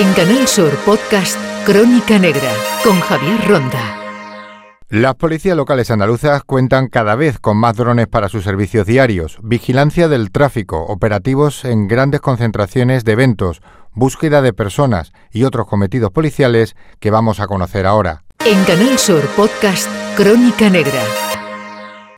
En 0.00 0.12
Canal 0.12 0.46
Sur 0.46 0.76
Podcast 0.84 1.36
Crónica 1.66 2.20
Negra 2.20 2.52
con 2.84 3.00
Javier 3.00 3.48
Ronda. 3.48 3.98
Las 4.88 5.16
policías 5.16 5.56
locales 5.56 5.90
andaluzas 5.90 6.44
cuentan 6.44 6.86
cada 6.86 7.16
vez 7.16 7.40
con 7.40 7.56
más 7.56 7.76
drones 7.76 8.06
para 8.06 8.28
sus 8.28 8.44
servicios 8.44 8.86
diarios, 8.86 9.38
vigilancia 9.42 10.06
del 10.06 10.30
tráfico, 10.30 10.84
operativos 10.84 11.64
en 11.64 11.88
grandes 11.88 12.20
concentraciones 12.20 13.04
de 13.04 13.10
eventos, 13.10 13.60
búsqueda 13.90 14.40
de 14.40 14.52
personas 14.52 15.10
y 15.32 15.42
otros 15.42 15.66
cometidos 15.66 16.12
policiales 16.12 16.76
que 17.00 17.10
vamos 17.10 17.40
a 17.40 17.48
conocer 17.48 17.84
ahora. 17.84 18.22
En 18.46 18.62
Canal 18.66 19.00
Sur 19.00 19.26
Podcast 19.34 19.88
Crónica 20.16 20.70
Negra. 20.70 21.02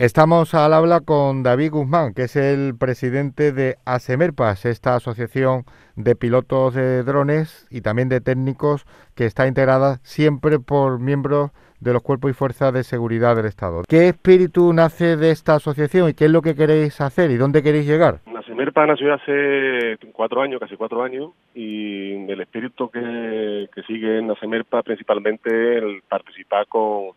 Estamos 0.00 0.54
al 0.54 0.72
habla 0.72 1.00
con 1.00 1.42
David 1.42 1.72
Guzmán, 1.72 2.14
que 2.14 2.22
es 2.22 2.34
el 2.34 2.74
presidente 2.74 3.52
de 3.52 3.76
ASEMERPAS, 3.84 4.64
esta 4.64 4.94
asociación 4.94 5.64
de 5.94 6.16
pilotos 6.16 6.72
de 6.72 7.02
drones 7.02 7.68
y 7.70 7.82
también 7.82 8.08
de 8.08 8.22
técnicos 8.22 8.86
que 9.14 9.26
está 9.26 9.46
integrada 9.46 9.98
siempre 10.02 10.58
por 10.58 11.00
miembros 11.00 11.50
de 11.80 11.92
los 11.92 12.02
cuerpos 12.02 12.30
y 12.30 12.34
fuerzas 12.34 12.72
de 12.72 12.82
seguridad 12.82 13.36
del 13.36 13.44
Estado. 13.44 13.82
¿Qué 13.86 14.08
espíritu 14.08 14.72
nace 14.72 15.18
de 15.18 15.32
esta 15.32 15.56
asociación 15.56 16.08
y 16.08 16.14
qué 16.14 16.24
es 16.24 16.30
lo 16.30 16.40
que 16.40 16.54
queréis 16.54 16.98
hacer 17.02 17.30
y 17.30 17.36
dónde 17.36 17.62
queréis 17.62 17.86
llegar? 17.86 18.20
ASEMERPA 18.34 18.86
nació 18.86 19.12
hace 19.12 19.98
cuatro 20.14 20.40
años, 20.40 20.60
casi 20.60 20.76
cuatro 20.76 21.02
años, 21.02 21.32
y 21.54 22.14
el 22.14 22.40
espíritu 22.40 22.88
que, 22.88 23.68
que 23.74 23.82
sigue 23.82 24.20
en 24.20 24.30
ASEMERPA 24.30 24.82
principalmente 24.82 25.76
el 25.76 26.00
participar 26.08 26.66
con 26.68 27.10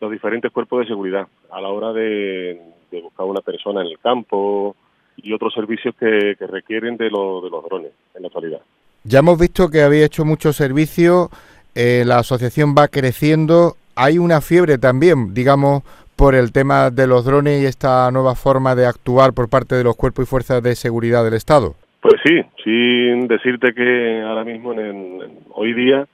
los 0.00 0.10
diferentes 0.10 0.50
cuerpos 0.50 0.80
de 0.80 0.86
seguridad 0.86 1.26
a 1.50 1.60
la 1.60 1.68
hora 1.68 1.92
de, 1.92 2.60
buscar 2.90 3.26
una 3.26 3.40
persona 3.40 3.82
en 3.82 3.88
el 3.88 3.98
campo 3.98 4.74
y 5.16 5.32
otros 5.32 5.52
servicios 5.54 5.94
que, 5.98 6.34
requieren 6.38 6.96
de, 6.96 7.04
de 7.04 7.10
los 7.10 7.64
drones 7.64 7.92
en 8.14 8.22
la 8.22 8.28
actualidad. 8.28 8.60
Ya 9.04 9.20
hemos 9.20 9.38
visto 9.38 9.68
que 9.70 9.82
habéis 9.82 10.06
hecho 10.06 10.24
mucho 10.24 10.52
servicio, 10.52 11.30
eh, 11.74 12.04
la 12.06 12.18
asociación 12.18 12.74
va 12.76 12.88
creciendo, 12.88 13.76
hay 13.94 14.18
una 14.18 14.40
fiebre 14.40 14.78
también, 14.78 15.34
digamos, 15.34 15.82
por 16.16 16.34
el 16.34 16.52
tema 16.52 16.90
de 16.90 17.06
los 17.06 17.24
drones 17.24 17.62
y 17.62 17.66
esta 17.66 18.10
nueva 18.10 18.34
forma 18.34 18.74
de 18.74 18.86
actuar 18.86 19.32
por 19.32 19.48
parte 19.48 19.74
de 19.74 19.84
los 19.84 19.96
cuerpos 19.96 20.24
y 20.24 20.28
fuerzas 20.28 20.62
de 20.62 20.74
seguridad 20.74 21.24
del 21.24 21.34
Estado. 21.34 21.74
Pues 22.02 22.16
sí, 22.24 22.40
sin 22.64 23.28
decirte 23.28 23.72
que 23.72 24.22
ahora 24.22 24.44
mismo, 24.44 24.72
en 24.72 25.38
hoy 25.54 25.72
día, 25.74 26.06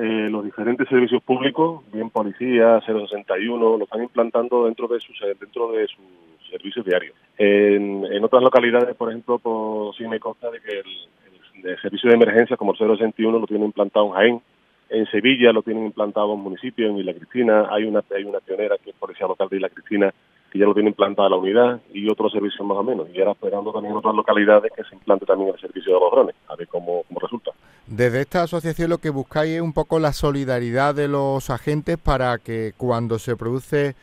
eh, 0.00 0.28
los 0.30 0.44
diferentes 0.44 0.88
servicios 0.88 1.20
públicos, 1.24 1.82
bien 1.92 2.08
policía, 2.10 2.80
061, 2.86 3.76
lo 3.76 3.82
están 3.82 4.02
implantando 4.02 4.66
dentro 4.66 4.86
de 4.86 5.00
sus 5.00 5.18
dentro 5.40 5.72
de 5.72 5.88
sus 5.88 6.48
servicios 6.48 6.86
diarios. 6.86 7.16
En, 7.36 8.04
en 8.04 8.24
otras 8.24 8.40
localidades, 8.44 8.94
por 8.94 9.10
ejemplo, 9.10 9.40
por, 9.40 9.92
sí 9.96 10.06
me 10.06 10.20
consta 10.20 10.52
de 10.52 10.60
que 10.60 10.70
el, 10.78 11.80
servicio 11.82 12.10
de 12.10 12.14
emergencia 12.14 12.56
como 12.56 12.72
el 12.72 12.78
061 12.78 13.40
lo 13.40 13.46
tiene 13.48 13.64
implantado 13.64 14.06
en 14.06 14.12
Jaén, 14.12 14.42
en 14.90 15.06
Sevilla 15.06 15.52
lo 15.52 15.62
tienen 15.62 15.86
implantado 15.86 16.32
en 16.34 16.40
municipio, 16.40 16.88
en 16.88 16.98
Isla 16.98 17.14
Cristina, 17.14 17.66
hay 17.68 17.82
una 17.82 18.04
hay 18.14 18.22
una 18.22 18.38
pionera 18.38 18.76
que 18.78 18.90
es 18.90 18.96
policía 18.96 19.26
local 19.26 19.48
de 19.48 19.56
Isla 19.56 19.68
Cristina 19.68 20.14
que 20.50 20.58
ya 20.58 20.64
lo 20.64 20.74
tiene 20.74 20.90
implantada 20.90 21.28
la 21.28 21.36
unidad 21.36 21.80
y 21.92 22.08
otros 22.08 22.32
servicios 22.32 22.66
más 22.66 22.78
o 22.78 22.82
menos. 22.82 23.08
Y 23.12 23.18
ahora 23.18 23.32
esperando 23.32 23.72
también 23.72 23.92
en 23.92 23.98
otras 23.98 24.14
localidades 24.14 24.72
que 24.74 24.84
se 24.84 24.94
implante 24.94 25.26
también 25.26 25.50
el 25.54 25.60
servicio 25.60 25.94
de 25.94 26.00
los 26.00 26.10
drones, 26.10 26.34
a 26.48 26.56
ver 26.56 26.68
cómo, 26.68 27.02
cómo 27.06 27.20
resulta. 27.20 27.50
Desde 27.86 28.20
esta 28.20 28.42
asociación 28.42 28.90
lo 28.90 28.98
que 28.98 29.10
buscáis 29.10 29.52
es 29.52 29.60
un 29.60 29.72
poco 29.72 29.98
la 29.98 30.12
solidaridad 30.12 30.94
de 30.94 31.08
los 31.08 31.50
agentes 31.50 31.96
para 31.98 32.38
que 32.38 32.72
cuando 32.76 33.18
se 33.18 33.36
produce, 33.36 33.94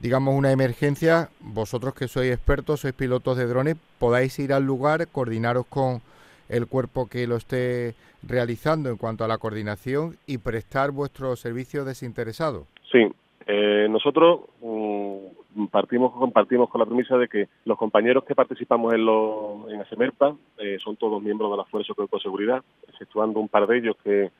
digamos, 0.00 0.34
una 0.34 0.52
emergencia, 0.52 1.28
vosotros 1.40 1.94
que 1.94 2.08
sois 2.08 2.32
expertos, 2.32 2.80
sois 2.80 2.94
pilotos 2.94 3.36
de 3.36 3.46
drones, 3.46 3.76
podáis 3.98 4.38
ir 4.38 4.52
al 4.52 4.64
lugar, 4.64 5.08
coordinaros 5.08 5.66
con 5.66 6.00
el 6.48 6.66
cuerpo 6.66 7.08
que 7.08 7.26
lo 7.26 7.36
esté 7.36 7.94
realizando 8.26 8.90
en 8.90 8.96
cuanto 8.96 9.24
a 9.24 9.28
la 9.28 9.38
coordinación 9.38 10.16
y 10.26 10.38
prestar 10.38 10.90
vuestro 10.90 11.36
servicio 11.36 11.84
desinteresado. 11.84 12.66
Sí, 12.90 13.06
eh, 13.46 13.86
nosotros 13.90 14.40
mm, 14.62 15.33
partimos, 15.70 16.12
compartimos 16.12 16.68
con 16.68 16.80
la 16.80 16.86
premisa 16.86 17.16
de 17.16 17.28
que 17.28 17.48
los 17.64 17.78
compañeros 17.78 18.24
que 18.24 18.34
participamos 18.34 18.92
en, 18.94 19.04
lo, 19.04 19.66
en 19.70 19.80
ASEMERPA 19.80 20.34
eh, 20.58 20.78
son 20.82 20.96
todos 20.96 21.22
miembros 21.22 21.50
de 21.50 21.56
la 21.56 21.64
Fuerza 21.64 21.92
de 21.96 22.20
Seguridad, 22.20 22.62
exceptuando 22.88 23.40
un 23.40 23.48
par 23.48 23.66
de 23.66 23.78
ellos 23.78 23.96
que 24.02 24.30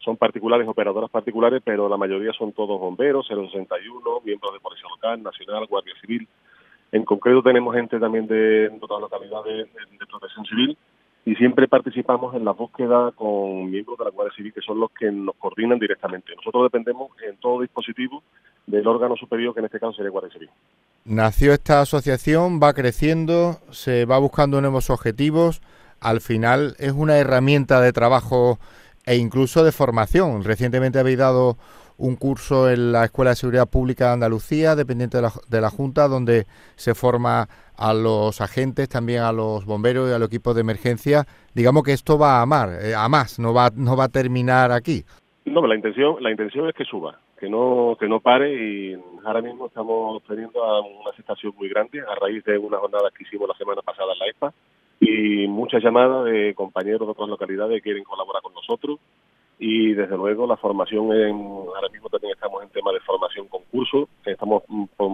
son 0.00 0.16
particulares, 0.16 0.68
operadoras 0.68 1.10
particulares, 1.10 1.62
pero 1.64 1.88
la 1.88 1.96
mayoría 1.96 2.32
son 2.32 2.52
todos 2.52 2.80
bomberos, 2.80 3.26
061, 3.26 4.20
miembros 4.24 4.52
de 4.52 4.60
Policía 4.60 4.88
Local, 4.88 5.22
Nacional, 5.22 5.66
Guardia 5.66 5.94
Civil. 6.00 6.26
En 6.92 7.04
concreto 7.04 7.42
tenemos 7.42 7.74
gente 7.74 7.98
también 7.98 8.26
de, 8.26 8.68
de 8.68 8.78
otras 8.80 9.00
localidades 9.00 9.68
de 9.74 10.06
protección 10.06 10.46
civil 10.46 10.78
y 11.24 11.34
siempre 11.34 11.68
participamos 11.68 12.34
en 12.34 12.44
la 12.44 12.52
búsqueda 12.52 13.12
con 13.12 13.70
miembros 13.70 13.98
de 13.98 14.04
la 14.04 14.10
Guardia 14.10 14.34
Civil 14.34 14.54
que 14.54 14.62
son 14.62 14.80
los 14.80 14.90
que 14.92 15.10
nos 15.10 15.34
coordinan 15.36 15.78
directamente. 15.78 16.34
Nosotros 16.36 16.64
dependemos 16.64 17.10
en 17.22 17.36
todo 17.36 17.60
dispositivo 17.60 18.22
del 18.66 18.86
órgano 18.86 19.16
superior 19.16 19.54
que 19.54 19.60
en 19.60 19.66
este 19.66 19.80
caso 19.80 19.92
sería 19.92 20.10
Guardia 20.10 20.32
Civil. 20.32 20.50
Nació 21.04 21.52
esta 21.52 21.80
asociación, 21.80 22.60
va 22.62 22.74
creciendo, 22.74 23.60
se 23.70 24.04
va 24.04 24.18
buscando 24.18 24.60
nuevos 24.60 24.90
objetivos, 24.90 25.62
al 26.00 26.20
final 26.20 26.76
es 26.78 26.92
una 26.92 27.16
herramienta 27.16 27.80
de 27.80 27.92
trabajo 27.92 28.58
e 29.06 29.16
incluso 29.16 29.64
de 29.64 29.72
formación. 29.72 30.44
Recientemente 30.44 30.98
habéis 30.98 31.18
dado 31.18 31.56
un 31.96 32.14
curso 32.14 32.70
en 32.70 32.92
la 32.92 33.04
Escuela 33.04 33.30
de 33.30 33.36
Seguridad 33.36 33.68
Pública 33.68 34.06
de 34.06 34.12
Andalucía, 34.12 34.76
dependiente 34.76 35.18
de 35.18 35.22
la, 35.22 35.32
de 35.48 35.60
la 35.60 35.70
Junta, 35.70 36.06
donde 36.06 36.46
se 36.76 36.94
forma 36.94 37.48
a 37.76 37.92
los 37.92 38.40
agentes, 38.40 38.88
también 38.88 39.22
a 39.22 39.32
los 39.32 39.64
bomberos 39.64 40.10
y 40.10 40.12
a 40.12 40.18
los 40.18 40.28
equipos 40.28 40.54
de 40.54 40.60
emergencia. 40.60 41.26
Digamos 41.54 41.82
que 41.82 41.92
esto 41.92 42.18
va 42.18 42.38
a 42.38 42.42
amar, 42.42 42.78
eh, 42.80 42.94
a 42.94 43.08
más, 43.08 43.38
no 43.38 43.52
va, 43.52 43.70
no 43.74 43.96
va 43.96 44.04
a 44.04 44.08
terminar 44.08 44.72
aquí. 44.72 45.04
No, 45.50 45.66
la 45.66 45.74
intención, 45.74 46.16
la 46.20 46.30
intención 46.30 46.68
es 46.68 46.74
que 46.74 46.84
suba, 46.84 47.18
que 47.38 47.48
no, 47.48 47.96
que 47.98 48.08
no 48.08 48.20
pare 48.20 48.52
y 48.52 48.96
ahora 49.24 49.40
mismo 49.42 49.66
estamos 49.66 50.22
teniendo 50.24 50.60
una 50.62 51.10
aceptación 51.10 51.52
muy 51.56 51.68
grande 51.68 52.00
a 52.00 52.14
raíz 52.14 52.44
de 52.44 52.58
una 52.58 52.78
jornada 52.78 53.10
que 53.16 53.24
hicimos 53.24 53.48
la 53.48 53.54
semana 53.56 53.82
pasada 53.82 54.12
en 54.12 54.18
la 54.18 54.26
ESPA 54.26 54.52
y 55.00 55.46
muchas 55.46 55.82
llamadas 55.82 56.24
de 56.26 56.54
compañeros 56.54 57.00
de 57.00 57.12
otras 57.12 57.28
localidades 57.28 57.76
que 57.76 57.82
quieren 57.82 58.04
colaborar 58.04 58.42
con 58.42 58.54
nosotros 58.54 58.98
y 59.58 59.92
desde 59.94 60.16
luego 60.16 60.46
la 60.46 60.56
formación 60.56 61.12
en, 61.12 61.36
ahora 61.36 61.88
mismo 61.92 62.08
también 62.08 62.32
estamos 62.34 62.62
en 62.62 62.70
tema 62.70 62.92
de 62.92 63.00
formación 63.00 63.48
concurso, 63.48 64.08
estamos 64.24 64.62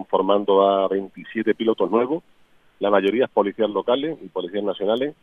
formando 0.09 0.69
a 0.69 0.89
27 0.89 1.55
pilotos 1.55 1.91
nuevos 1.91 2.23
la 2.81 2.91
mayoría 2.91 3.25
es 3.25 3.31
policías 3.31 3.71
locales 3.71 4.19
y 4.23 4.29
policías 4.29 4.65
nacionales, 4.65 5.15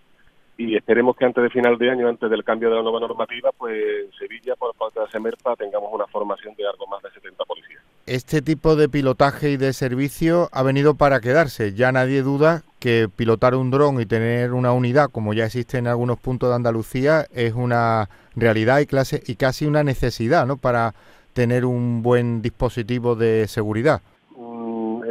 y 0.57 0.75
esperemos 0.75 1.16
que 1.16 1.25
antes 1.25 1.44
de 1.44 1.50
final 1.50 1.78
de 1.78 1.89
año, 1.89 2.07
antes 2.07 2.29
del 2.29 2.44
cambio 2.44 2.69
de 2.69 2.75
la 2.75 2.84
nueva 2.84 3.00
normativa, 3.00 3.51
pues 3.57 3.75
en 4.06 4.12
Sevilla, 4.13 4.56
por 4.56 4.75
parte 4.75 5.00
de 5.00 5.07
SEMERPA, 5.09 5.56
tengamos 5.56 5.89
una 5.91 6.06
formación 6.07 6.53
de 6.56 6.67
algo 6.67 6.85
más 6.88 7.01
de 7.01 7.12
70 7.12 7.44
policías. 7.45 7.81
Este 8.06 8.41
tipo 8.41 8.75
de 8.75 8.90
pilotaje 8.90 9.51
y 9.51 9.57
de 9.57 9.73
servicio 9.73 10.50
ha 10.51 10.63
venido 10.63 10.95
para 10.95 11.19
quedarse. 11.19 11.73
Ya 11.73 11.91
nadie 11.91 12.22
duda 12.22 12.63
que 12.79 13.07
pilotar 13.16 13.56
un 13.56 13.72
dron 13.72 14.01
y 14.01 14.06
tener 14.06 14.53
una 14.53 14.73
unidad, 14.73 15.09
como 15.09 15.34
ya 15.34 15.45
existe 15.45 15.78
en 15.78 15.88
algunos 15.88 16.19
puntos 16.19 16.50
de 16.50 16.56
Andalucía, 16.56 17.25
es 17.34 17.53
una 17.53 18.09
realidad 18.35 18.79
y, 18.79 18.85
clase, 18.85 19.23
y 19.25 19.35
casi 19.35 19.66
una 19.66 19.84
necesidad 19.84 20.45
¿no? 20.45 20.57
para 20.57 20.94
tener 21.34 21.66
un 21.66 22.01
buen 22.01 22.41
dispositivo 22.41 23.16
de 23.16 23.47
seguridad 23.47 24.01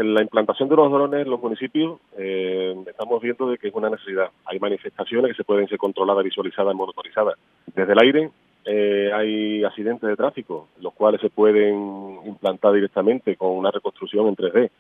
en 0.01 0.15
la 0.15 0.23
implantación 0.23 0.69
de 0.69 0.77
los 0.77 0.91
drones 0.91 1.23
en 1.23 1.31
los 1.31 1.41
municipios 1.41 2.01
eh, 2.17 2.75
estamos 2.87 3.21
viendo 3.21 3.51
de 3.51 3.59
que 3.59 3.69
es 3.69 3.75
una 3.75 3.91
necesidad. 3.91 4.31
Hay 4.47 4.59
manifestaciones 4.59 5.31
que 5.31 5.37
se 5.37 5.45
pueden 5.45 5.69
ser 5.69 5.79
controladas, 5.79 6.25
visualizadas, 6.25 6.75
monitorizadas 6.75 7.35
desde 7.75 7.93
el 7.93 7.99
aire. 7.99 8.31
Eh, 8.65 9.11
hay 9.13 9.63
accidentes 9.65 10.09
de 10.09 10.17
tráfico, 10.17 10.69
los 10.81 10.95
cuales 10.95 11.21
se 11.21 11.31
pueden 11.31 12.19
implantar 12.25 12.73
directamente 12.73 13.37
con 13.37 13.51
una 13.51 13.71
reconstrucción 13.71 14.27
en 14.29 14.37
3D. 14.37 14.71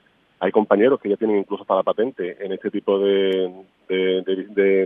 Hay 0.40 0.52
compañeros 0.52 1.00
que 1.00 1.10
ya 1.10 1.16
tienen 1.16 1.38
incluso 1.38 1.64
para 1.64 1.82
patente 1.82 2.42
en 2.42 2.52
este 2.52 2.70
tipo 2.70 2.98
de, 2.98 3.52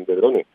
drones 0.07 0.47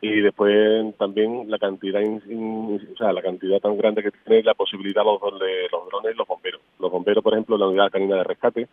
y 0.00 0.20
después 0.20 0.96
también 0.96 1.48
la 1.48 1.58
cantidad 1.58 2.02
o 2.02 2.96
sea, 2.98 3.12
la 3.12 3.22
cantidad 3.22 3.60
tan 3.60 3.76
grande 3.76 4.02
que 4.02 4.10
tiene 4.10 4.42
la 4.42 4.54
posibilidad 4.54 5.04
los, 5.04 5.20
de 5.38 5.68
los 5.70 5.88
drones 5.88 6.16
los 6.16 6.26
bomberos 6.26 6.60
los 6.80 6.90
bomberos 6.90 7.22
por 7.22 7.34
ejemplo 7.34 7.56
la 7.56 7.68
unidad 7.68 7.92
canina 7.92 8.16
de 8.16 8.24
rescate 8.24 8.68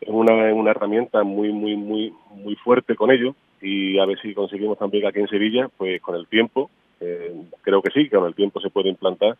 es 0.00 0.08
una, 0.08 0.32
una 0.54 0.70
herramienta 0.70 1.22
muy, 1.22 1.52
muy, 1.52 1.76
muy, 1.76 2.12
muy 2.30 2.54
fuerte 2.56 2.94
con 2.94 3.10
ello 3.10 3.34
y 3.60 3.98
a 3.98 4.06
ver 4.06 4.20
si 4.20 4.34
conseguimos 4.34 4.78
también 4.78 5.06
aquí 5.06 5.20
en 5.20 5.28
Sevilla, 5.28 5.68
pues 5.76 6.00
con 6.00 6.14
el 6.14 6.26
tiempo, 6.26 6.70
eh, 7.00 7.34
creo 7.62 7.82
que 7.82 7.90
sí, 7.90 8.08
que 8.08 8.16
con 8.16 8.26
el 8.26 8.34
tiempo 8.34 8.60
se 8.60 8.70
puede 8.70 8.90
implantar 8.90 9.36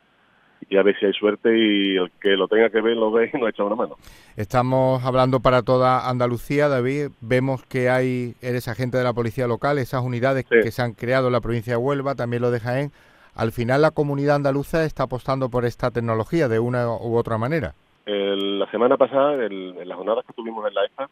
y 0.69 0.77
a 0.79 0.83
ver 0.83 0.99
si 0.99 1.07
hay 1.07 1.13
suerte 1.13 1.57
y 1.57 1.97
el 1.97 2.11
que 2.21 2.31
lo 2.31 2.49
tenga 2.49 2.71
que 2.71 2.81
ver 2.81 2.97
lo 2.97 3.11
ve 3.11 3.31
y 3.33 3.37
nos 3.37 3.51
echa 3.51 3.63
una 3.63 3.77
mano. 3.77 3.97
Estamos 4.37 5.05
hablando 5.05 5.41
para 5.41 5.63
toda 5.63 6.09
Andalucía, 6.09 6.69
David. 6.69 7.09
Vemos 7.21 7.63
que 7.65 7.91
hay, 7.91 8.35
eres 8.41 8.67
agente 8.67 8.97
de 8.97 9.05
la 9.05 9.13
policía 9.13 9.47
local, 9.47 9.79
esas 9.79 10.03
unidades 10.03 10.47
que 10.47 10.71
se 10.71 10.83
han 10.83 10.95
creado 10.95 11.27
en 11.27 11.35
la 11.35 11.41
provincia 11.41 11.75
de 11.75 11.77
Huelva, 11.77 12.15
también 12.15 12.43
lo 12.43 12.51
de 12.51 12.61
Jaén. 12.61 12.91
Al 13.35 13.53
final 13.53 13.83
la 13.83 13.91
comunidad 13.91 14.37
andaluza 14.37 14.85
está 14.85 15.05
apostando 15.05 15.51
por 15.51 15.67
esta 15.67 15.91
tecnología 15.91 16.49
de 16.49 16.59
una 16.59 16.89
u 16.89 17.17
otra 17.17 17.37
manera 17.37 17.75
la 18.07 18.71
semana 18.71 18.97
pasada, 18.97 19.47
en 19.47 19.89
las 19.89 19.97
jornadas 19.97 20.25
que 20.25 20.33
tuvimos 20.33 20.67
en 20.67 20.75
la 20.75 20.85
ESPA, 20.85 21.11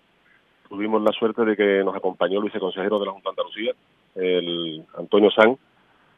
tuvimos 0.69 1.03
la 1.03 1.13
suerte 1.13 1.45
de 1.45 1.57
que 1.57 1.85
nos 1.85 1.95
acompañó 1.95 2.39
el 2.39 2.45
viceconsejero 2.45 2.99
de 2.99 3.07
la 3.07 3.13
Junta 3.13 3.31
de 3.31 3.33
Andalucía, 3.33 3.73
el 4.15 4.85
Antonio 4.97 5.31
San, 5.31 5.57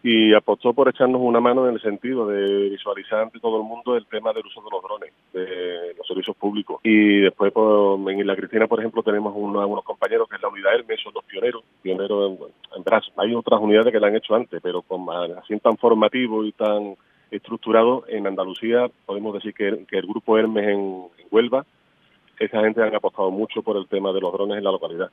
y 0.03 0.35
apostó 0.35 0.73
por 0.73 0.89
echarnos 0.89 1.21
una 1.21 1.41
mano 1.41 1.69
en 1.69 1.75
el 1.75 1.81
sentido 1.81 2.29
de 2.29 2.69
visualizar 2.69 3.23
ante 3.23 3.41
todo 3.41 3.57
el 3.57 3.65
mundo 3.65 3.97
el 3.97 4.07
tema 4.07 4.33
del 4.33 4.47
uso 4.47 4.61
de 4.63 4.71
los 4.71 4.83
drones, 4.83 5.13
de 5.33 5.95
los 5.97 6.07
servicios 6.07 6.37
públicos. 6.37 6.79
Y 6.85 7.21
después 7.23 7.53
pues, 7.53 8.15
en 8.15 8.21
Isla 8.21 8.37
Cristina, 8.37 8.67
por 8.67 8.79
ejemplo, 8.79 9.03
tenemos 9.03 9.35
unos, 9.35 9.83
compañeros 9.85 10.29
que 10.29 10.37
es 10.37 10.43
la 10.43 10.49
unidad 10.49 10.75
Hermes, 10.75 11.01
son 11.03 11.13
los 11.15 11.25
pioneros, 11.25 11.65
pioneros 11.83 12.31
en, 12.31 12.39
en 12.77 13.03
Hay 13.17 13.35
otras 13.35 13.61
unidades 13.61 13.93
que 13.93 13.99
la 13.99 14.07
han 14.09 14.17
hecho 14.17 14.35
antes, 14.35 14.61
pero 14.63 14.83
con 14.83 15.09
así 15.11 15.59
tan 15.59 15.77
formativo 15.77 16.45
y 16.45 16.53
tan 16.53 16.97
estructurado, 17.31 18.05
en 18.09 18.27
Andalucía 18.27 18.91
podemos 19.05 19.35
decir 19.35 19.55
que, 19.55 19.69
el 19.69 20.07
grupo 20.07 20.39
Hermes 20.39 20.65
en, 20.65 21.07
en 21.19 21.27
Huelva, 21.31 21.67
esa 22.39 22.61
gente 22.61 22.83
han 22.83 22.95
apostado 22.95 23.31
mucho 23.31 23.63
por 23.63 23.77
el 23.77 23.89
tema 23.89 24.13
de 24.13 24.21
los 24.21 24.33
drones 24.33 24.59
en 24.59 24.65
la 24.65 24.73
localidad 24.73 25.11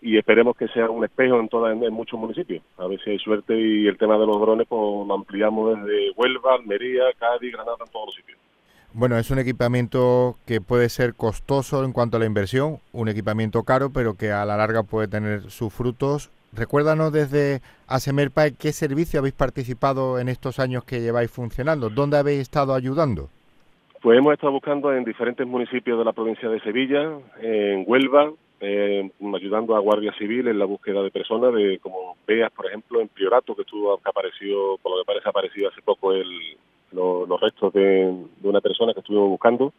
y 0.00 0.18
esperemos 0.18 0.56
que 0.56 0.68
sea 0.68 0.90
un 0.90 1.04
espejo 1.04 1.40
en, 1.40 1.48
toda, 1.48 1.72
en, 1.72 1.92
muchos 1.92 2.18
municipios. 2.18 2.62
A 2.78 2.86
ver 2.86 3.00
si 3.02 3.10
hay 3.10 3.18
suerte 3.18 3.58
y 3.58 3.86
el 3.86 3.96
tema 3.96 4.18
de 4.18 4.26
los 4.26 4.40
drones 4.40 4.66
pues 4.68 4.80
lo 4.80 5.14
ampliamos 5.14 5.78
desde 5.78 6.10
Huelva, 6.12 6.54
Almería, 6.54 7.04
Cádiz, 7.18 7.52
Granada, 7.52 7.76
en 7.84 7.90
todos 7.90 8.06
los 8.06 8.14
sitios. 8.14 8.38
Bueno, 8.92 9.18
es 9.18 9.30
un 9.30 9.38
equipamiento 9.38 10.36
que 10.46 10.60
puede 10.60 10.88
ser 10.88 11.14
costoso 11.14 11.84
en 11.84 11.92
cuanto 11.92 12.16
a 12.16 12.20
la 12.20 12.26
inversión, 12.26 12.78
un 12.92 13.08
equipamiento 13.08 13.62
caro, 13.64 13.90
pero 13.90 14.14
que 14.14 14.32
a 14.32 14.44
la 14.44 14.56
larga 14.56 14.84
puede 14.84 15.08
tener 15.08 15.50
sus 15.50 15.72
frutos. 15.72 16.30
Recuérdanos 16.52 17.12
desde 17.12 17.60
ASEMERPA 17.86 18.50
qué 18.50 18.72
servicio 18.72 19.20
habéis 19.20 19.34
participado 19.34 20.18
en 20.18 20.28
estos 20.28 20.58
años 20.58 20.84
que 20.84 21.00
lleváis 21.00 21.30
funcionando, 21.30 21.90
dónde 21.90 22.18
habéis 22.18 22.40
estado 22.40 22.74
ayudando. 22.74 23.28
Pues 24.02 24.18
hemos 24.18 24.34
estado 24.34 24.52
buscando 24.52 24.92
en 24.92 25.04
diferentes 25.04 25.46
municipios 25.46 25.98
de 25.98 26.04
la 26.04 26.12
provincia 26.12 26.48
de 26.48 26.60
Sevilla, 26.60 27.10
en 27.40 27.84
Huelva, 27.86 28.30
eh, 28.60 29.10
ayudando 29.34 29.76
a 29.76 29.80
Guardia 29.80 30.12
Civil 30.16 30.48
en 30.48 30.58
la 30.58 30.64
búsqueda 30.64 31.02
de 31.02 31.10
personas, 31.10 31.52
de 31.54 31.78
como 31.78 32.16
veas, 32.26 32.50
por 32.52 32.66
ejemplo, 32.66 33.00
en 33.00 33.08
Priorato, 33.08 33.54
que 33.54 33.62
estuvo 33.62 33.98
que 33.98 34.08
apareció, 34.08 34.78
por 34.78 34.92
lo 34.92 34.98
que 34.98 35.06
parece, 35.06 35.28
aparecido 35.28 35.68
hace 35.68 35.82
poco 35.82 36.12
el, 36.12 36.56
los 36.92 37.40
restos 37.40 37.72
de, 37.72 38.14
una 38.42 38.60
persona 38.60 38.94
que 38.94 39.00
estuvimos 39.00 39.28
buscando, 39.28 39.72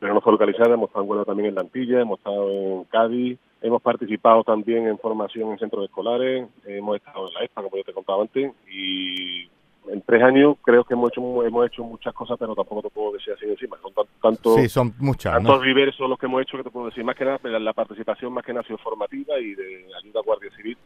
pero 0.00 0.14
no 0.14 0.20
fue 0.20 0.32
localizada. 0.32 0.74
Hemos 0.74 0.88
estado 0.88 1.18
en 1.18 1.24
también 1.24 1.48
en 1.48 1.54
Lantilla, 1.54 2.00
hemos 2.00 2.18
estado 2.18 2.50
en 2.50 2.84
Cádiz, 2.84 3.38
hemos 3.62 3.82
participado 3.82 4.44
también 4.44 4.86
en 4.86 4.98
formación 4.98 5.52
en 5.52 5.58
centros 5.58 5.84
escolares, 5.84 6.46
hemos 6.66 6.96
estado 6.96 7.28
en 7.28 7.34
la 7.34 7.44
ESPA, 7.44 7.62
como 7.62 7.76
yo 7.76 7.84
te 7.84 7.92
contaba 7.92 8.22
antes, 8.22 8.52
y 8.70 9.48
en 9.88 10.02
tres 10.02 10.22
años 10.22 10.56
creo 10.62 10.84
que 10.84 10.94
hemos 10.94 11.10
hecho 11.10 11.44
hemos 11.44 11.66
hecho 11.66 11.84
muchas 11.84 12.14
cosas, 12.14 12.36
pero 12.38 12.54
tampoco 12.54 12.82
te 12.82 12.90
puedo 12.90 13.12
decir 13.12 13.34
así 13.34 13.46
encima. 13.46 13.76
Son 13.82 13.92
tantos 14.20 14.56
sí, 14.56 14.68
son 14.68 14.94
muchas, 14.98 15.34
tantos 15.34 15.62
diversos 15.62 16.08
los 16.08 16.18
que 16.18 16.26
hemos 16.26 16.42
hecho 16.42 16.56
que 16.56 16.64
te 16.64 16.70
puedo 16.70 16.86
decir. 16.86 17.04
Más 17.04 17.16
que 17.16 17.24
nada, 17.24 17.38
la 17.58 17.72
participación 17.72 18.32
más 18.32 18.44
que 18.44 18.52
nada 18.52 18.62
ha 18.62 18.66
sido 18.66 18.78
formativa 18.78 19.38
y 19.38 19.54
de 19.54 19.86
ayuda 20.02 20.20
a 20.20 20.22
Guardia 20.22 20.50
Civil 20.56 20.76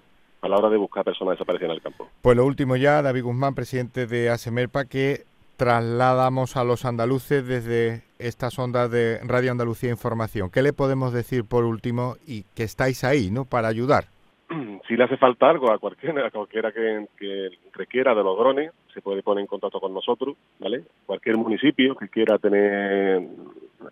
a 0.41 0.49
la 0.49 0.57
hora 0.57 0.69
de 0.69 0.77
buscar 0.77 1.05
personas 1.05 1.35
desaparecidas 1.35 1.71
en 1.71 1.77
el 1.77 1.83
campo. 1.83 2.09
Pues 2.23 2.37
lo 2.37 2.47
último 2.47 2.77
ya, 2.77 3.03
David 3.03 3.25
Guzmán, 3.25 3.55
presidente 3.55 4.07
de 4.07 4.31
ASEMERPA, 4.31 4.85
que 4.85 5.25
trasladamos 5.59 6.57
a 6.57 6.65
los 6.65 6.85
andaluces 6.85 7.47
desde 7.47 8.05
estas 8.19 8.59
ondas 8.59 8.91
de 8.91 9.19
Radio 9.27 9.51
Andalucía 9.51 9.91
Información. 9.91 10.51
¿Qué 10.51 10.63
le 10.63 10.73
podemos 10.73 11.13
decir 11.13 11.45
por 11.45 11.65
último 11.65 12.15
y 12.27 12.45
que 12.55 12.63
estáis 12.63 13.03
ahí, 13.03 13.31
¿no? 13.31 13.45
Para 13.45 13.67
ayudar. 13.69 14.05
si 14.89 14.97
le 14.97 15.05
hace 15.05 15.17
falta 15.17 15.51
algo 15.51 15.73
a 15.73 15.79
cualquiera, 15.79 16.27
a 16.27 16.31
cualquiera 16.31 16.71
que, 16.73 17.51
requiera 17.73 18.15
de 18.15 18.23
los 18.23 18.39
drones, 18.39 18.71
se 18.95 19.03
puede 19.03 19.23
poner 19.23 19.43
en 19.43 19.49
contacto 19.49 19.81
con 19.81 19.93
nosotros, 19.93 20.37
¿vale? 20.61 20.85
Cualquier 21.07 21.37
municipio 21.37 21.97
que 21.97 22.09
quiera 22.09 22.39
tener 22.39 23.27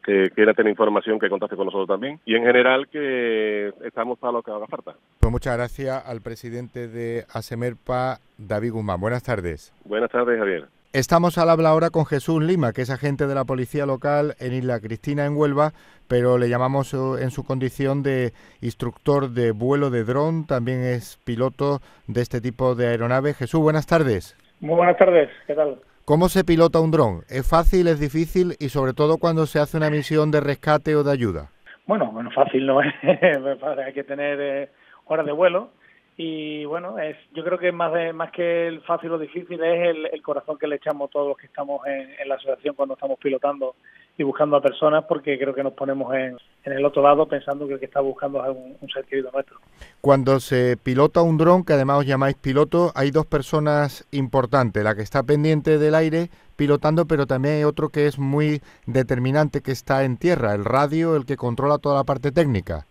que 0.05 0.31
quiera 0.35 0.53
tener 0.53 0.71
información 0.71 1.19
que 1.19 1.29
contacte 1.29 1.57
con 1.57 1.67
nosotros 1.67 1.89
también 1.89 2.21
y 2.25 2.35
en 2.35 2.43
general 2.43 2.89
que 2.89 3.73
estamos 3.85 4.19
para 4.19 4.33
lo 4.33 4.43
que 4.43 4.51
haga 4.51 4.67
falta. 4.67 4.95
Pues 5.21 5.33
muchas 5.33 5.57
gracias 5.57 6.07
al 6.07 6.21
presidente 6.23 6.89
de 6.89 7.25
ASEMERPA, 7.33 8.19
David 8.39 8.73
Guzmán. 8.73 9.01
Buenas 9.01 9.23
tardes. 9.23 9.73
Buenas 9.85 10.11
tardes, 10.11 10.39
Javier. 10.39 10.76
Estamos 10.93 11.37
al 11.37 11.51
habla 11.51 11.71
ahora 11.71 11.91
con 11.91 12.07
Jesús 12.07 12.43
Lima, 12.43 12.73
que 12.73 12.83
es 12.83 12.91
agente 12.91 13.27
de 13.27 13.35
la 13.35 13.45
Policía 13.45 13.85
Local 13.85 14.35
en 14.39 14.55
Isla 14.55 14.81
Cristina, 14.81 15.27
en 15.27 15.37
Huelva, 15.37 15.73
pero 16.09 16.39
le 16.39 16.49
llamamos 16.49 16.95
eh, 16.95 16.97
en 17.23 17.31
su 17.31 17.45
condición 17.45 18.03
de 18.03 18.33
instructor 18.63 19.31
de 19.31 19.53
vuelo 19.53 19.91
de 19.91 20.05
dron, 20.05 20.47
también 20.47 20.83
es 20.83 21.19
piloto 21.25 21.81
de 22.07 22.23
este 22.23 22.41
tipo 22.41 22.75
de 22.75 22.89
aeronave. 22.89 23.35
Jesús, 23.35 23.61
buenas 23.61 23.87
tardes. 23.87 24.37
Muy 24.61 24.77
buenas 24.77 24.97
tardes, 24.97 25.29
¿qué 25.47 25.55
tal? 25.55 25.79
¿Cómo 26.07 26.29
se 26.29 26.45
pilota 26.45 26.81
un 26.81 26.93
dron? 26.93 27.21
¿Es 27.29 27.49
fácil, 27.49 27.89
es 27.89 28.01
difícil 28.01 28.55
y 28.59 28.71
sobre 28.71 28.95
todo 28.95 29.19
cuando 29.19 29.45
se 29.47 29.59
hace 29.59 29.77
una 29.77 29.91
misión 29.91 30.31
de 30.31 30.41
rescate 30.41 30.95
o 30.97 31.03
de 31.03 31.13
ayuda? 31.13 31.51
Bueno, 31.87 32.11
bueno, 32.13 32.31
fácil 32.31 32.65
no 32.65 32.81
es, 32.81 32.95
hay 33.03 33.93
que 33.93 34.05
tener 34.05 34.41
eh, 34.41 34.71
horas 35.05 35.27
de 35.27 35.33
vuelo 35.33 35.71
y 36.17 36.65
bueno 36.65 36.99
es 36.99 37.17
yo 37.35 37.45
creo 37.45 37.59
que 37.59 37.73
más 37.73 37.93
de 37.93 38.13
más 38.13 38.31
que 38.33 38.69
el 38.69 38.81
fácil 38.83 39.13
o 39.13 39.19
difícil 39.19 39.63
es 39.63 39.97
el, 40.13 40.23
corazón 40.23 40.57
que 40.59 40.67
le 40.67 40.77
echamos 40.77 41.11
todos 41.11 41.29
los 41.29 41.37
que 41.37 41.47
estamos 41.47 41.87
en, 41.87 42.09
la 42.27 42.37
asociación 42.37 42.75
cuando 42.75 42.95
estamos 42.95 43.19
pilotando 43.19 43.77
y 44.17 44.23
buscando 44.23 44.57
a 44.57 44.63
personas 44.63 45.05
porque 45.07 45.39
creo 45.39 45.55
que 45.55 45.63
nos 45.63 45.75
ponemos 45.75 46.15
en, 46.15 46.39
el 46.65 46.85
otro 46.85 47.03
lado 47.03 47.27
pensando 47.29 47.67
que 47.67 47.75
el 47.75 47.79
que 47.79 47.85
está 47.85 48.01
buscando 48.01 48.43
es 48.43 48.57
un, 48.81 48.89
ser 48.89 49.05
querido 49.05 49.31
nuestro. 49.31 49.59
Cuando 50.01 50.41
se 50.41 50.79
pilota 50.83 51.21
un 51.21 51.37
dron 51.37 51.65
que 51.65 51.75
además 51.75 51.99
os 51.99 52.07
llamáis 52.07 52.37
piloto 52.37 52.93
hay 52.95 53.11
dos 53.11 53.27
personas 53.27 54.07
importantes 54.11 54.83
la 54.83 54.95
que 54.95 55.03
está 55.03 55.23
pendiente 55.23 55.77
del 55.77 55.95
aire 55.95 56.31
pilotando 56.57 57.07
pero 57.07 57.27
también 57.27 57.57
hay 57.57 57.65
otro 57.65 57.91
que 57.91 58.07
es 58.07 58.19
muy 58.19 58.63
determinante 58.87 59.61
que 59.61 59.73
está 59.73 60.05
en 60.05 60.17
tierra 60.17 60.55
el 60.55 60.65
radio 60.65 61.15
el 61.15 61.27
que 61.27 61.37
controla 61.37 61.77
toda 61.77 61.97
la 61.97 62.05
parte 62.05 62.33
técnica 62.33 62.87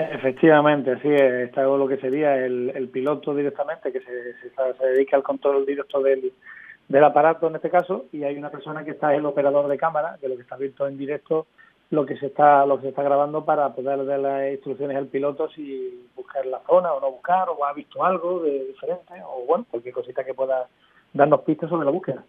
Efectivamente, 0.00 0.98
sí, 1.02 1.08
está 1.08 1.62
lo 1.62 1.86
que 1.86 1.98
sería 1.98 2.36
el, 2.36 2.88
piloto 2.92 3.34
directamente, 3.34 3.92
que 3.92 4.00
se, 4.00 4.34
se, 4.40 4.86
dedica 4.86 5.16
al 5.16 5.22
control 5.22 5.66
directo 5.66 6.00
del, 6.00 6.32
del 6.88 7.04
aparato 7.04 7.48
en 7.48 7.56
este 7.56 7.68
caso, 7.68 8.06
y 8.12 8.24
hay 8.24 8.36
una 8.36 8.50
persona 8.50 8.84
que 8.84 8.92
está 8.92 9.14
el 9.14 9.26
operador 9.26 9.68
de 9.68 9.76
cámara, 9.76 10.16
que 10.20 10.28
lo 10.28 10.36
que 10.36 10.42
está 10.42 10.56
visto 10.56 10.86
en 10.86 10.96
directo 10.96 11.46
lo 11.90 12.06
que 12.06 12.16
se 12.18 12.26
está 12.26 12.64
lo 12.66 12.76
que 12.76 12.82
se 12.82 12.88
está 12.90 13.02
grabando 13.02 13.44
para 13.44 13.74
poder 13.74 14.04
dar 14.06 14.20
las 14.20 14.52
instrucciones 14.52 14.96
al 14.96 15.08
piloto 15.08 15.48
si 15.50 16.08
buscar 16.14 16.46
la 16.46 16.60
zona 16.66 16.92
o 16.92 17.00
no 17.00 17.10
buscar 17.10 17.48
o 17.48 17.64
ha 17.64 17.72
visto 17.72 18.04
algo 18.04 18.40
de 18.40 18.66
diferente 18.66 19.14
o 19.26 19.44
bueno 19.44 19.66
cualquier 19.68 19.94
cosita 19.94 20.24
que 20.24 20.32
pueda 20.32 20.68
darnos 21.12 21.40
pistas 21.40 21.68
sobre 21.68 21.84
la 21.84 21.90
búsqueda. 21.90 22.24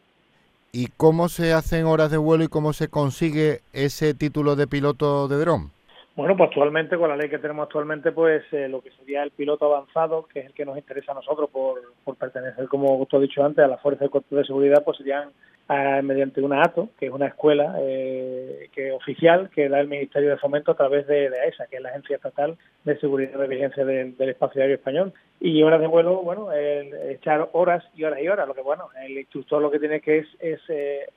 ¿Y 0.71 0.87
cómo 0.97 1.29
se 1.29 1.53
hacen 1.53 1.85
horas 1.85 2.09
de 2.09 2.17
vuelo 2.17 2.43
y 2.43 2.47
cómo 2.47 2.73
se 2.73 2.87
consigue 2.87 3.59
ese 3.71 4.15
título 4.15 4.55
de 4.55 4.65
piloto 4.65 5.27
de 5.27 5.37
dron? 5.37 5.71
Bueno, 6.13 6.35
pues 6.35 6.49
actualmente, 6.49 6.97
con 6.97 7.07
la 7.07 7.15
ley 7.15 7.29
que 7.29 7.37
tenemos 7.37 7.63
actualmente, 7.63 8.11
pues 8.11 8.43
eh, 8.51 8.67
lo 8.67 8.81
que 8.81 8.91
sería 8.91 9.23
el 9.23 9.31
piloto 9.31 9.65
avanzado, 9.65 10.27
que 10.27 10.41
es 10.41 10.47
el 10.47 10.53
que 10.53 10.65
nos 10.65 10.77
interesa 10.77 11.13
a 11.13 11.15
nosotros 11.15 11.49
por, 11.49 11.79
por 12.03 12.17
pertenecer, 12.17 12.67
como 12.67 12.97
usted 12.97 13.17
ha 13.17 13.21
dicho 13.21 13.43
antes, 13.45 13.63
a 13.63 13.69
la 13.69 13.77
Fuerza 13.77 14.03
de 14.03 14.09
Cuerpo 14.09 14.35
de 14.35 14.43
Seguridad, 14.43 14.83
pues 14.83 14.97
serían 14.97 15.29
ah, 15.69 16.01
mediante 16.03 16.41
una 16.41 16.63
ATO, 16.63 16.89
que 16.99 17.05
es 17.05 17.13
una 17.13 17.27
escuela 17.27 17.77
eh, 17.79 18.67
que 18.73 18.91
oficial 18.91 19.49
que 19.55 19.69
da 19.69 19.79
el 19.79 19.87
Ministerio 19.87 20.31
de 20.31 20.37
Fomento 20.37 20.73
a 20.73 20.75
través 20.75 21.07
de, 21.07 21.29
de 21.29 21.39
AESA, 21.39 21.67
que 21.67 21.77
es 21.77 21.81
la 21.81 21.89
Agencia 21.89 22.17
Estatal 22.17 22.57
de 22.83 22.99
Seguridad 22.99 23.41
y 23.45 23.47
Vigilancia 23.47 23.85
del, 23.85 24.15
Espacio 24.19 24.61
Aéreo 24.61 24.75
Español. 24.75 25.13
Y 25.39 25.63
horas 25.63 25.79
de 25.79 25.87
vuelo, 25.87 26.21
bueno, 26.23 26.51
el, 26.51 26.93
echar 27.11 27.47
horas 27.53 27.85
y 27.95 28.03
horas 28.03 28.19
y 28.21 28.27
horas, 28.27 28.49
lo 28.49 28.53
que 28.53 28.61
bueno, 28.61 28.89
el 29.01 29.17
instructor 29.17 29.61
lo 29.61 29.71
que 29.71 29.79
tiene 29.79 30.01
que 30.01 30.17
es, 30.17 30.27
es 30.41 30.59
eh, 30.67 31.07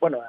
bueno, 0.00 0.22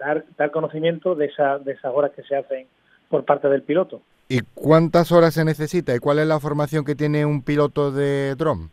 dar, 0.00 0.24
dar 0.36 0.50
conocimiento 0.50 1.14
de, 1.14 1.26
esa, 1.26 1.58
de 1.58 1.72
esas 1.72 1.92
horas 1.94 2.10
que 2.16 2.22
se 2.22 2.34
hacen 2.34 2.66
por 3.08 3.24
parte 3.24 3.48
del 3.48 3.62
piloto. 3.62 4.02
¿Y 4.28 4.40
cuántas 4.54 5.12
horas 5.12 5.34
se 5.34 5.44
necesita? 5.44 5.94
¿Y 5.94 5.98
cuál 5.98 6.18
es 6.18 6.26
la 6.26 6.40
formación 6.40 6.84
que 6.84 6.94
tiene 6.94 7.24
un 7.24 7.42
piloto 7.42 7.92
de 7.92 8.34
dron? 8.34 8.70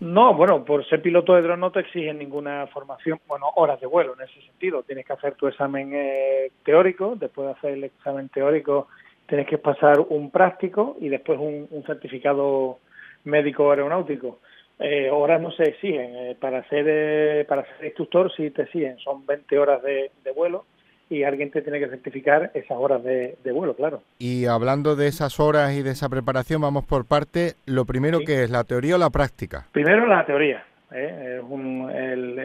No, 0.00 0.34
bueno, 0.34 0.64
por 0.64 0.86
ser 0.88 1.02
piloto 1.02 1.34
de 1.34 1.42
dron 1.42 1.60
no 1.60 1.72
te 1.72 1.80
exigen 1.80 2.18
ninguna 2.18 2.66
formación, 2.68 3.18
bueno, 3.26 3.46
horas 3.56 3.80
de 3.80 3.86
vuelo 3.86 4.14
en 4.14 4.28
ese 4.28 4.40
sentido. 4.46 4.82
Tienes 4.84 5.04
que 5.04 5.12
hacer 5.12 5.34
tu 5.34 5.48
examen 5.48 5.90
eh, 5.92 6.52
teórico, 6.64 7.16
después 7.18 7.48
de 7.48 7.52
hacer 7.52 7.70
el 7.72 7.84
examen 7.84 8.28
teórico 8.28 8.86
tienes 9.28 9.46
que 9.46 9.58
pasar 9.58 10.00
un 10.08 10.30
práctico 10.30 10.96
y 11.00 11.08
después 11.10 11.38
un, 11.38 11.68
certificado 11.86 12.78
médico 13.24 13.70
aeronáutico. 13.70 14.40
Eh, 14.80 15.10
horas 15.10 15.40
no 15.42 15.50
se 15.50 15.64
exigen, 15.64 16.14
eh, 16.14 16.36
para 16.40 16.62
ser 16.68 16.84
eh, 16.88 17.44
para 17.48 17.64
ser 17.64 17.86
instructor 17.86 18.32
sí 18.36 18.50
te 18.50 18.62
exigen, 18.62 18.96
son 18.98 19.26
20 19.26 19.58
horas 19.58 19.82
de, 19.82 20.12
vuelo 20.36 20.66
y 21.10 21.24
alguien 21.24 21.50
te 21.50 21.62
tiene 21.62 21.80
que 21.80 21.88
certificar 21.88 22.52
esas 22.54 22.78
horas 22.78 23.02
de, 23.02 23.36
vuelo, 23.52 23.74
claro. 23.74 24.02
Y 24.18 24.44
hablando 24.44 24.94
de 24.94 25.08
esas 25.08 25.40
horas 25.40 25.72
y 25.72 25.82
de 25.82 25.90
esa 25.90 26.08
preparación, 26.08 26.60
vamos 26.60 26.86
por 26.86 27.06
parte, 27.06 27.54
lo 27.66 27.86
primero 27.86 28.20
que 28.20 28.44
es 28.44 28.50
la 28.50 28.62
teoría 28.62 28.94
o 28.94 28.98
la 28.98 29.10
práctica. 29.10 29.66
Primero 29.72 30.06
la 30.06 30.24
teoría. 30.24 30.62
el, 30.92 32.38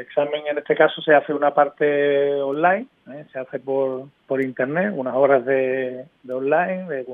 examen 0.00 0.48
en 0.50 0.58
este 0.58 0.74
caso 0.74 1.00
se 1.02 1.14
hace 1.14 1.32
una 1.32 1.54
parte 1.54 2.32
online, 2.40 2.86
se 3.30 3.38
hace 3.38 3.60
por, 3.60 4.08
por 4.26 4.42
internet, 4.42 4.92
unas 4.96 5.14
horas 5.14 5.44
de, 5.44 6.06
online, 6.28 6.88
de, 6.88 7.06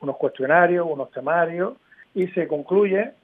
unos 0.00 0.16
cuestionarios, 0.16 0.86
unos 0.88 1.10
temarios, 1.10 1.74
y 2.14 2.28
se 2.28 2.46
concluye 2.46 3.14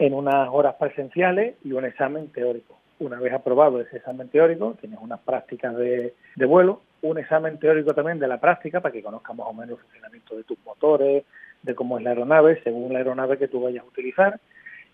en 0.00 0.14
unas 0.14 0.48
horas 0.50 0.76
presenciales 0.76 1.56
y 1.62 1.72
un 1.72 1.84
examen 1.84 2.28
teórico. 2.28 2.78
Una 3.00 3.20
vez 3.20 3.34
aprobado 3.34 3.82
ese 3.82 3.98
examen 3.98 4.30
teórico, 4.30 4.74
tienes 4.80 4.98
unas 4.98 5.20
prácticas 5.20 5.76
de, 5.76 6.14
vuelo, 6.46 6.80
un 7.02 7.18
examen 7.18 7.58
teórico 7.58 7.92
también 7.92 8.18
de 8.18 8.26
la 8.26 8.40
práctica 8.40 8.80
para 8.80 8.92
que 8.92 9.02
conozcas 9.02 9.36
más 9.36 9.46
o 9.46 9.52
menos 9.52 9.78
el 9.78 9.84
funcionamiento 9.84 10.36
de 10.36 10.44
tus 10.44 10.58
motores, 10.64 11.24
de 11.62 11.74
cómo 11.74 11.98
es 11.98 12.04
la 12.04 12.10
aeronave, 12.10 12.62
según 12.64 12.94
la 12.94 13.00
aeronave 13.00 13.36
que 13.36 13.48
tú 13.48 13.60
vayas 13.62 13.84
a 13.84 13.88
utilizar. 13.88 14.40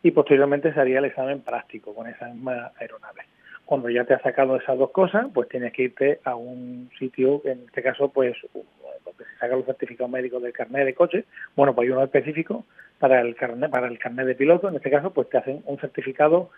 y 0.03 0.11
posteriormente 0.11 0.73
se 0.73 0.81
haría 0.81 0.99
el 0.99 1.05
examen 1.07 1.41
práctico 1.41 1.95
con 1.95 2.09
esa 2.09 2.27
misma 2.27 2.73
aeronave. 2.79 3.23
Cuando 3.65 3.89
ya 3.89 4.05
te 4.05 4.15
has 4.15 4.23
sacado 4.23 4.57
esas 4.57 4.77
dos 4.79 4.91
cosas, 4.91 5.27
pues 5.33 5.49
tienes 5.49 5.73
que 5.73 5.83
irte 5.85 6.21
a 6.25 6.35
un 6.35 6.91
sitio, 6.99 7.43
en 7.45 7.63
este 7.67 7.83
caso, 7.83 8.09
pues 8.09 8.37
donde 8.53 9.25
se 9.25 9.39
sacan 9.39 9.59
los 9.59 9.67
certificados 9.67 10.11
médicos 10.11 10.43
del 10.43 10.53
carnet 10.53 10.85
de 10.85 10.95
coche. 10.95 11.25
Bueno, 11.57 11.75
pues 11.75 11.87
hay 11.87 11.93
uno 11.93 12.05
específico 12.05 12.65
para 12.99 13.21
el 13.21 13.35
carnet, 13.37 13.71
para 13.71 13.89
el 13.89 13.99
carnet 13.99 14.27
de 14.27 14.35
piloto. 14.35 14.69
En 14.69 14.77
este 14.77 14.91
caso, 14.91 15.13
pues 15.13 15.29
te 15.29 15.39
hacen 15.39 15.63
un 15.67 15.79
certificado 15.79 16.51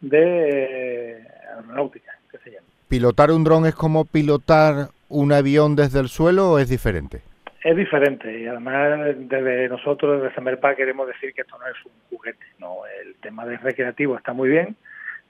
de 0.00 1.18
eh, 1.18 1.28
aeronáutica, 1.56 2.12
que 2.30 2.38
se 2.38 2.50
llama. 2.50 2.66
¿Pilotar 2.88 3.30
un 3.30 3.44
dron 3.44 3.66
es 3.66 3.74
como 3.74 4.04
pilotar 4.04 4.88
un 5.08 5.32
avión 5.32 5.76
desde 5.76 6.00
el 6.00 6.08
suelo 6.08 6.52
o 6.52 6.58
es 6.58 6.68
diferente? 6.68 7.22
Es 7.64 7.76
diferente 7.76 8.38
y 8.38 8.46
además 8.46 9.16
desde 9.16 9.68
nosotros, 9.68 10.22
desde 10.22 10.34
Semerpa, 10.36 10.76
queremos 10.76 11.08
decir 11.08 11.34
que 11.34 11.40
esto 11.40 11.58
no 11.58 11.66
es 11.66 11.74
un 11.84 11.92
juguete. 12.10 12.44
no 12.60 12.86
El 13.02 13.16
tema 13.16 13.44
de 13.44 13.56
recreativo 13.56 14.16
está 14.16 14.32
muy 14.32 14.48
bien, 14.48 14.76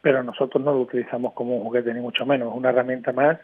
pero 0.03 0.23
nosotros 0.23 0.63
no 0.63 0.73
lo 0.73 0.81
utilizamos 0.81 1.33
como 1.33 1.57
un 1.57 1.63
juguete 1.65 1.95
ni 1.95 2.01
mucho 2.01 2.27
menos, 2.27 2.51
es 2.51 2.55
una 2.55 2.71
herramienta 2.71 3.13
más 3.13 3.39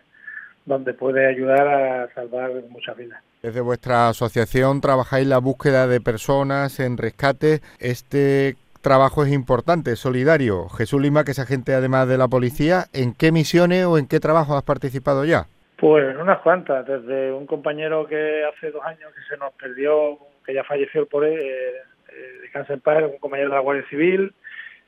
donde 0.64 0.94
puede 0.94 1.26
ayudar 1.26 1.66
a 1.66 2.14
salvar 2.14 2.50
muchas 2.68 2.96
vidas. 2.96 3.22
Desde 3.42 3.60
vuestra 3.60 4.08
asociación 4.08 4.80
trabajáis 4.80 5.26
la 5.26 5.38
búsqueda 5.38 5.86
de 5.86 6.00
personas 6.00 6.78
en 6.80 6.96
rescate. 6.96 7.60
Este 7.80 8.54
trabajo 8.80 9.24
es 9.24 9.32
importante, 9.32 9.96
solidario. 9.96 10.68
Jesús 10.68 11.00
Lima, 11.00 11.24
que 11.24 11.32
es 11.32 11.38
agente 11.38 11.74
además 11.74 12.08
de 12.08 12.18
la 12.18 12.28
policía, 12.28 12.84
¿en 12.92 13.14
qué 13.14 13.32
misiones 13.32 13.84
o 13.86 13.98
en 13.98 14.06
qué 14.06 14.20
trabajo 14.20 14.56
has 14.56 14.62
participado 14.62 15.24
ya? 15.24 15.46
Pues 15.78 16.14
en 16.14 16.20
unas 16.20 16.40
cuantas, 16.42 16.86
desde 16.86 17.32
un 17.32 17.46
compañero 17.46 18.06
que 18.06 18.44
hace 18.44 18.70
dos 18.70 18.84
años 18.84 19.12
que 19.14 19.22
se 19.28 19.36
nos 19.36 19.52
perdió, 19.54 20.18
que 20.46 20.54
ya 20.54 20.62
falleció 20.62 21.06
por 21.06 21.24
él, 21.24 21.38
eh, 21.40 21.72
eh, 22.08 22.40
de 22.42 22.50
cáncer 22.50 22.80
en 22.84 23.04
un 23.04 23.18
compañero 23.18 23.48
de 23.48 23.56
la 23.56 23.60
Guardia 23.60 23.88
Civil, 23.88 24.32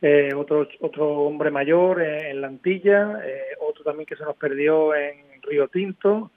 eh, 0.06 0.34
otro, 0.36 0.68
otro 0.80 1.20
hombre 1.20 1.50
mayor 1.50 2.02
en, 2.02 2.40
La 2.40 2.48
Antilla, 2.48 3.20
eh, 3.24 3.56
otro 3.58 3.84
también 3.84 4.06
que 4.06 4.16
se 4.16 4.24
nos 4.24 4.36
perdió 4.36 4.94
en 4.94 5.33
Río 5.44 5.68
Tinto 5.68 6.30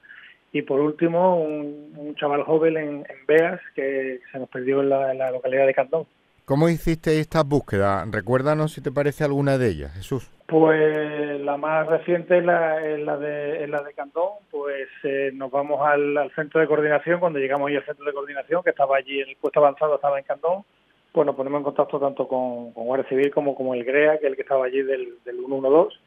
y 0.51 0.61
por 0.61 0.79
último 0.79 1.41
un, 1.41 2.15
chaval 2.15 2.43
joven 2.43 2.77
en, 2.77 3.03
Beas 3.27 3.59
que 3.75 4.19
se 4.31 4.39
nos 4.39 4.49
perdió 4.49 4.81
en 4.81 4.89
la, 4.89 5.31
localidad 5.31 5.67
de 5.67 5.73
Cantón. 5.73 6.07
¿Cómo 6.45 6.69
hiciste 6.69 7.19
esta 7.19 7.43
búsqueda? 7.43 8.05
Recuérdanos 8.09 8.71
si 8.71 8.81
te 8.81 8.91
parece 8.91 9.25
alguna 9.25 9.57
de 9.57 9.67
ellas, 9.67 9.93
Jesús. 9.93 10.31
Pues 10.47 11.41
la 11.41 11.57
más 11.57 11.87
reciente 11.87 12.37
es 12.37 12.45
la, 12.45 12.79
la, 12.79 13.17
de, 13.17 13.67
la 13.67 13.81
de 13.81 13.93
Cantón, 13.93 14.29
pues 14.49 14.87
eh, 15.03 15.31
nos 15.33 15.51
vamos 15.51 15.85
al, 15.85 16.17
al, 16.17 16.33
centro 16.35 16.61
de 16.61 16.67
coordinación, 16.67 17.19
cuando 17.19 17.39
llegamos 17.39 17.67
ahí 17.67 17.75
al 17.75 17.85
centro 17.85 18.05
de 18.05 18.13
coordinación, 18.13 18.63
que 18.63 18.69
estaba 18.69 18.95
allí, 18.95 19.19
en 19.19 19.29
el 19.29 19.35
puesto 19.35 19.59
avanzado 19.59 19.95
estaba 19.95 20.17
en 20.17 20.25
Cantón, 20.25 20.63
pues 21.11 21.25
nos 21.25 21.35
ponemos 21.35 21.57
en 21.59 21.63
contacto 21.65 21.99
tanto 21.99 22.27
con, 22.27 22.71
Guardia 22.71 23.09
Civil 23.09 23.31
como 23.31 23.53
con 23.53 23.75
el 23.75 23.83
GREA, 23.83 24.19
que 24.19 24.27
es 24.27 24.31
el 24.31 24.35
que 24.35 24.43
estaba 24.43 24.65
allí 24.65 24.81
del, 24.83 25.15
del 25.25 25.37
112, 25.37 25.97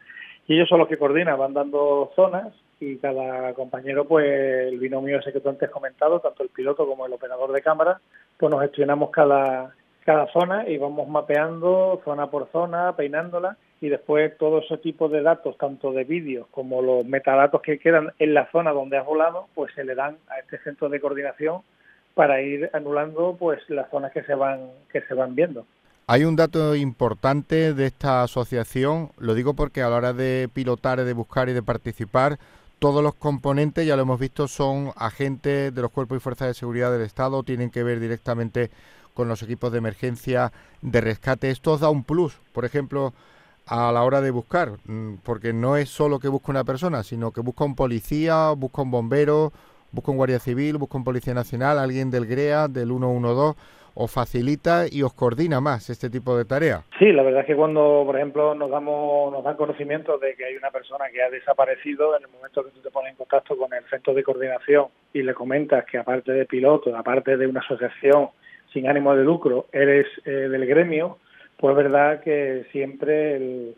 y 0.47 0.55
ellos 0.55 0.69
son 0.69 0.79
los 0.79 0.89
que 0.89 0.99
coordinan, 0.99 1.39
van 1.39 1.55
dando 1.55 2.13
zonas 2.17 2.53
y 2.81 2.97
cada 2.97 3.53
compañero, 3.55 4.07
pues 4.07 4.27
el 4.27 4.79
binomio 4.79 5.19
ese 5.19 5.33
que 5.33 5.41
tú 5.41 5.49
antes 5.49 5.71
comentado, 5.71 6.21
tanto 6.21 6.43
el 6.43 6.49
piloto 6.49 6.87
como 6.87 7.07
el 7.07 7.13
operador 7.13 7.53
de 7.53 7.63
cámara, 7.63 8.01
pues 8.39 8.51
nos 8.51 8.63
gestionamos 8.63 9.11
cada, 9.11 9.75
cada 10.05 10.27
zona 10.33 10.69
y 10.69 10.79
vamos 10.79 11.09
mapeando 11.09 12.01
zona 12.05 12.31
por 12.31 12.49
zona, 12.51 12.97
peinándola 12.97 13.57
y 13.81 13.89
después 13.89 14.37
todo 14.39 14.61
ese 14.61 14.79
tipo 14.79 15.09
de 15.09 15.23
datos, 15.23 15.57
tanto 15.57 15.93
de 15.93 16.05
vídeos 16.05 16.47
como 16.51 16.83
los 16.83 17.05
metadatos 17.05 17.63
que 17.63 17.79
quedan 17.79 18.13
en 18.19 18.35
la 18.35 18.51
zona 18.51 18.73
donde 18.73 18.99
has 18.99 19.07
volado, 19.07 19.47
pues 19.55 19.73
se 19.75 19.85
le 19.85 19.95
dan 19.95 20.17
a 20.29 20.39
este 20.39 20.59
centro 20.59 20.89
de 20.89 21.01
coordinación 21.01 21.63
para 22.15 22.43
ir 22.43 22.69
anulando 22.73 23.37
pues 23.39 23.61
las 23.69 23.91
zonas 23.91 24.13
que 24.13 24.23
se 24.25 24.35
van 24.35 24.71
que 24.91 25.01
se 25.03 25.15
van 25.15 25.35
viendo. 25.35 25.65
Hay 26.13 26.25
un 26.25 26.35
dato 26.35 26.75
importante 26.75 27.73
de 27.73 27.87
esta 27.87 28.25
asociación, 28.25 29.13
lo 29.19 29.33
digo 29.37 29.55
porque 29.55 29.81
a 29.81 29.89
la 29.89 29.95
hora 29.95 30.13
de 30.13 30.51
pilotar, 30.53 31.05
de 31.05 31.13
buscar 31.13 31.49
y 31.49 31.53
de 31.53 31.63
participar, 31.63 32.41
todos 32.81 33.01
los 33.01 33.15
componentes, 33.15 33.87
ya 33.87 33.95
lo 33.95 34.03
hemos 34.03 34.19
visto, 34.19 34.49
son 34.49 34.91
agentes 34.97 35.73
de 35.73 35.81
los 35.81 35.93
cuerpos 35.93 36.17
y 36.17 36.21
fuerzas 36.21 36.49
de 36.49 36.55
seguridad 36.55 36.91
del 36.91 37.03
Estado, 37.03 37.45
tienen 37.45 37.71
que 37.71 37.85
ver 37.85 38.01
directamente 38.01 38.73
con 39.15 39.29
los 39.29 39.41
equipos 39.45 39.71
de 39.71 39.79
emergencia, 39.79 40.53
de 40.83 41.01
rescate. 41.01 41.49
Esto 41.49 41.79
da 41.79 41.91
un 41.91 42.03
plus, 42.03 42.41
por 42.53 42.65
ejemplo, 42.65 43.13
a 43.67 43.93
la 43.93 44.03
hora 44.03 44.21
de 44.21 44.33
buscar, 44.33 44.79
mm, 44.87 45.19
porque 45.23 45.53
no 45.53 45.77
es 45.77 45.91
solo 45.91 46.19
que 46.19 46.27
busca 46.27 46.51
una 46.51 46.65
persona, 46.65 47.05
sino 47.05 47.31
que 47.31 47.41
busca 47.41 47.63
un 47.63 47.77
policía, 47.77 48.51
busca 48.51 48.83
un 48.83 48.91
bombero, 48.91 49.53
busca 49.93 50.11
un 50.11 50.17
guardia 50.17 50.41
civil, 50.41 50.77
busca 50.77 50.99
un 50.99 51.05
policía 51.05 51.35
nacional, 51.35 51.79
alguien 51.79 52.11
del 52.11 52.27
GREA, 52.27 52.67
del 52.67 52.89
112, 52.89 53.57
os 54.01 54.11
facilita 54.13 54.87
y 54.91 55.03
os 55.03 55.13
coordina 55.13 55.61
más 55.61 55.91
este 55.91 56.09
tipo 56.09 56.37
de 56.37 56.47
tareas. 56.47 56.85
Sí, 56.99 57.13
la 57.13 57.23
verdad 57.23 57.43
es 57.43 57.47
que 57.47 57.55
cuando, 57.55 58.03
por 58.07 58.17
ejemplo, 58.17 58.55
nos 58.55 58.71
damos, 58.71 59.31
nos 59.31 59.45
dan 59.45 59.57
conocimiento 59.57 60.17
de 60.19 60.35
que 60.35 60.47
hay 60.47 60.57
una 60.57 60.71
persona 60.71 61.05
que 61.13 61.23
ha 61.23 61.29
desaparecido, 61.29 62.17
en 62.17 62.23
el 62.23 62.31
momento 62.31 62.65
que 62.65 62.71
tú 62.71 62.81
te 62.81 62.91
pones 62.91 63.11
en 63.11 63.17
contacto 63.17 63.57
con 63.59 63.73
el 63.75 63.85
centro 63.91 64.15
de 64.15 64.23
coordinación 64.23 64.87
y 65.13 65.23
le 65.23 65.35
comentas 65.35 65.85
que 65.85 65.99
aparte 65.99 66.33
de 66.33 66.47
piloto, 66.47 66.97
aparte 66.97 67.37
de 67.37 67.47
una 67.47 67.61
asociación 67.61 68.31
sin 68.73 68.89
ánimo 68.89 69.15
de 69.15 69.25
lucro, 69.25 69.67
eres 69.73 70.07
eh, 70.25 70.31
del 70.31 70.65
gremio, 70.67 71.19
pues 71.59 71.77
es 71.77 71.83
verdad 71.83 72.21
que 72.23 72.67
siempre 72.73 73.37
el, 73.37 73.75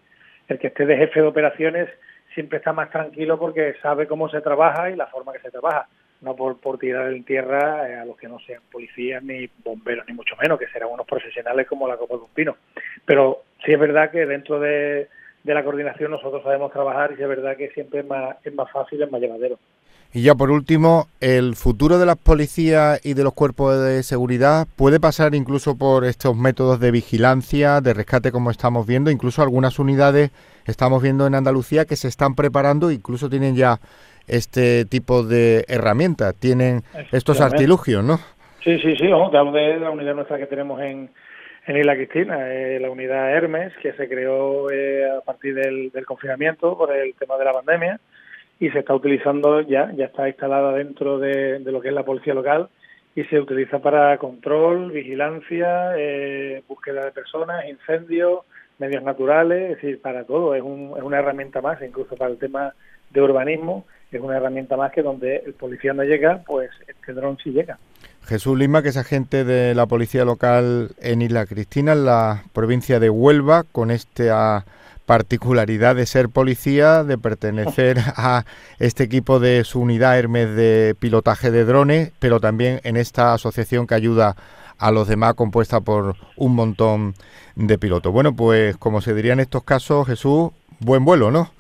el 0.47 0.59
que 0.59 0.69
esté 0.69 0.87
de 0.87 0.99
jefe 0.99 1.21
de 1.21 1.27
operaciones 1.27 1.89
siempre 2.35 2.59
está 2.59 2.73
más 2.73 2.91
tranquilo 2.91 3.39
porque 3.39 3.75
sabe 3.83 4.07
cómo 4.07 4.29
se 4.29 4.41
trabaja 4.41 4.91
y 4.91 4.97
la 4.97 5.09
forma 5.09 5.33
que 5.33 5.41
se 5.41 5.51
trabaja 5.51 5.89
no 6.23 6.37
por, 6.37 6.57
por 6.59 6.79
tirar 6.79 7.13
en 7.13 7.25
tierra 7.25 7.89
eh, 7.89 7.97
a 7.97 8.05
los 8.05 8.17
que 8.17 8.29
no 8.29 8.39
sean 8.41 8.63
policías 8.71 9.23
ni 9.23 9.51
bomberos, 9.65 10.07
ni 10.09 10.15
mucho 10.15 10.37
menos, 10.41 10.59
que 10.59 10.69
serán 10.69 10.91
unos 10.91 11.07
profesionales 11.07 11.67
como 11.67 11.89
la 11.89 11.97
Copa 11.97 12.15
de 12.15 12.23
un 12.23 12.31
Pino. 12.35 12.57
Pero 13.05 13.43
sí 13.65 13.73
es 13.73 13.79
verdad 13.79 14.11
que 14.11 14.25
dentro 14.25 14.61
de, 14.61 15.09
la 15.45 15.65
coordinación 15.65 16.13
nosotros 16.13 16.43
sabemos 16.45 16.73
trabajar 16.73 17.15
y 17.19 17.23
es 17.23 17.29
verdad 17.29 17.57
que 17.57 17.71
siempre 17.71 18.01
es 18.01 18.07
más, 18.07 18.37
es 18.45 18.55
más 18.55 18.71
fácil, 18.71 19.03
es 19.03 19.11
más 19.11 19.21
llevadero. 19.21 19.59
Y 20.15 20.23
ya 20.23 20.35
por 20.35 20.51
último, 20.51 21.09
el 21.21 21.57
futuro 21.57 21.99
de 21.99 22.05
las 22.05 22.19
policías 22.19 23.01
y 23.03 23.15
de 23.15 23.25
los 23.25 23.33
cuerpos 23.33 23.83
de 23.83 24.03
seguridad 24.03 24.69
puede 24.77 25.01
pasar 25.01 25.35
incluso 25.35 25.77
por 25.77 26.05
estos 26.05 26.37
métodos 26.37 26.79
de 26.81 26.91
vigilancia, 26.91 27.81
de 27.81 27.95
rescate 27.95 28.31
como 28.31 28.51
estamos 28.51 28.87
viendo, 28.87 29.11
incluso 29.11 29.43
algunas 29.43 29.79
unidades 29.79 30.31
estamos 30.67 31.03
viendo 31.03 31.27
en 31.27 31.35
Andalucía 31.35 31.87
que 31.87 31.97
se 31.97 32.09
están 32.09 32.35
preparando, 32.35 32.91
incluso 32.91 33.31
tienen 33.31 33.57
ya 33.57 33.81
este 34.27 34.85
tipo 34.85 35.23
de 35.23 35.65
herramientas, 35.69 36.35
tienen 36.39 36.83
estos 37.13 37.41
artilugios, 37.41 38.05
¿no? 38.05 38.19
Sí, 38.63 38.79
sí, 38.79 38.95
sí, 38.97 39.09
vamos, 39.09 39.35
hablo 39.35 39.53
de 39.53 39.81
la 39.81 39.91
unidad 39.91 40.15
nuestra 40.15 40.39
que 40.39 40.47
tenemos 40.47 40.81
en, 40.81 41.11
en 41.67 41.77
Isla 41.77 41.97
Cristina, 41.97 42.53
eh, 42.53 42.79
la 42.81 42.91
unidad 42.91 43.33
Hermes, 43.33 43.73
que 43.83 43.93
se 43.93 44.09
creó 44.09 44.71
eh, 44.71 45.09
a 45.11 45.21
partir 45.21 45.55
del, 45.55 45.91
confinamiento 46.07 46.77
por 46.79 46.95
el 46.97 47.15
tema 47.15 47.37
de 47.39 47.45
la 47.45 47.53
pandemia 47.53 48.01
y 48.61 48.71
se 48.71 48.81
está 48.81 48.95
utilizando 48.95 49.61
ya, 49.63 49.91
ya 49.97 50.07
está 50.07 50.29
instalada 50.29 50.73
dentro 50.73 51.19
de, 51.19 51.59
lo 51.61 51.81
que 51.81 51.89
es 51.89 51.95
la 51.95 52.05
policía 52.05 52.35
local 52.35 52.69
y 53.17 53.25
se 53.25 53.41
utiliza 53.41 53.81
para 53.81 54.17
control, 54.19 54.93
vigilancia, 54.93 55.93
eh, 55.97 56.63
búsqueda 56.69 57.05
de 57.05 57.13
personas, 57.13 57.69
incendios, 57.69 58.41
medios 58.79 59.03
naturales, 59.03 59.71
es 59.71 59.77
decir, 59.77 60.01
para 60.01 60.25
todo, 60.25 60.55
es, 60.55 60.63
un, 60.63 60.95
es 60.97 61.03
una 61.03 61.19
herramienta 61.19 61.61
más, 61.61 61.83
incluso 61.83 62.17
para 62.17 62.31
el 62.31 62.39
tema 62.39 62.75
de 63.11 63.21
urbanismo 63.21 63.87
es 64.17 64.23
una 64.23 64.37
herramienta 64.37 64.77
más 64.77 64.93
que 64.93 65.03
donde 65.03 65.43
el 65.47 65.55
policía 65.55 65.93
no 65.93 66.03
llega, 66.03 66.43
pues 66.47 66.71
este 66.87 67.13
dron 67.13 67.39
sí 67.43 67.51
llega. 67.51 67.79
Jesús 68.25 68.57
Lima, 68.57 68.83
que 68.83 68.91
es 68.91 68.97
agente 68.97 69.45
de 69.45 69.75
la 69.75 69.87
policía 69.87 70.25
local 70.25 70.91
en 71.01 71.23
Isla 71.23 71.47
Cristina, 71.47 71.93
en 71.93 72.05
la 72.05 72.45
provincia 72.53 73.01
de 73.01 73.11
Huelva, 73.11 73.65
con 73.65 73.91
esta 73.91 74.65
particularidad 75.07 75.97
de 75.97 76.07
ser 76.07 76.29
policía, 76.29 77.05
de 77.05 77.19
pertenecer 77.19 77.99
a 78.17 78.45
este 78.79 79.05
equipo 79.05 79.41
de 79.41 79.65
su 79.65 79.81
unidad 79.81 80.19
Hermes 80.19 80.55
de 80.55 80.95
pilotaje 80.99 81.51
de 81.51 81.65
drones, 81.65 82.13
pero 82.19 82.41
también 82.41 82.81
en 82.85 82.97
esta 82.97 83.35
asociación 83.35 83.87
que 83.87 83.95
ayuda 83.95 84.37
a 84.79 84.91
los 84.91 85.09
demás, 85.09 85.35
compuesta 85.35 85.81
por 85.81 86.17
un 86.37 86.55
montón 86.55 87.15
de 87.55 87.79
pilotos. 87.79 88.13
Bueno, 88.13 88.35
pues 88.35 88.77
como 88.77 89.01
se 89.01 89.15
diría 89.15 89.33
en 89.33 89.41
estos 89.41 89.65
casos, 89.65 90.07
Jesús, 90.07 90.51
buen 90.81 91.05
vuelo, 91.05 91.31
¿no? 91.31 91.51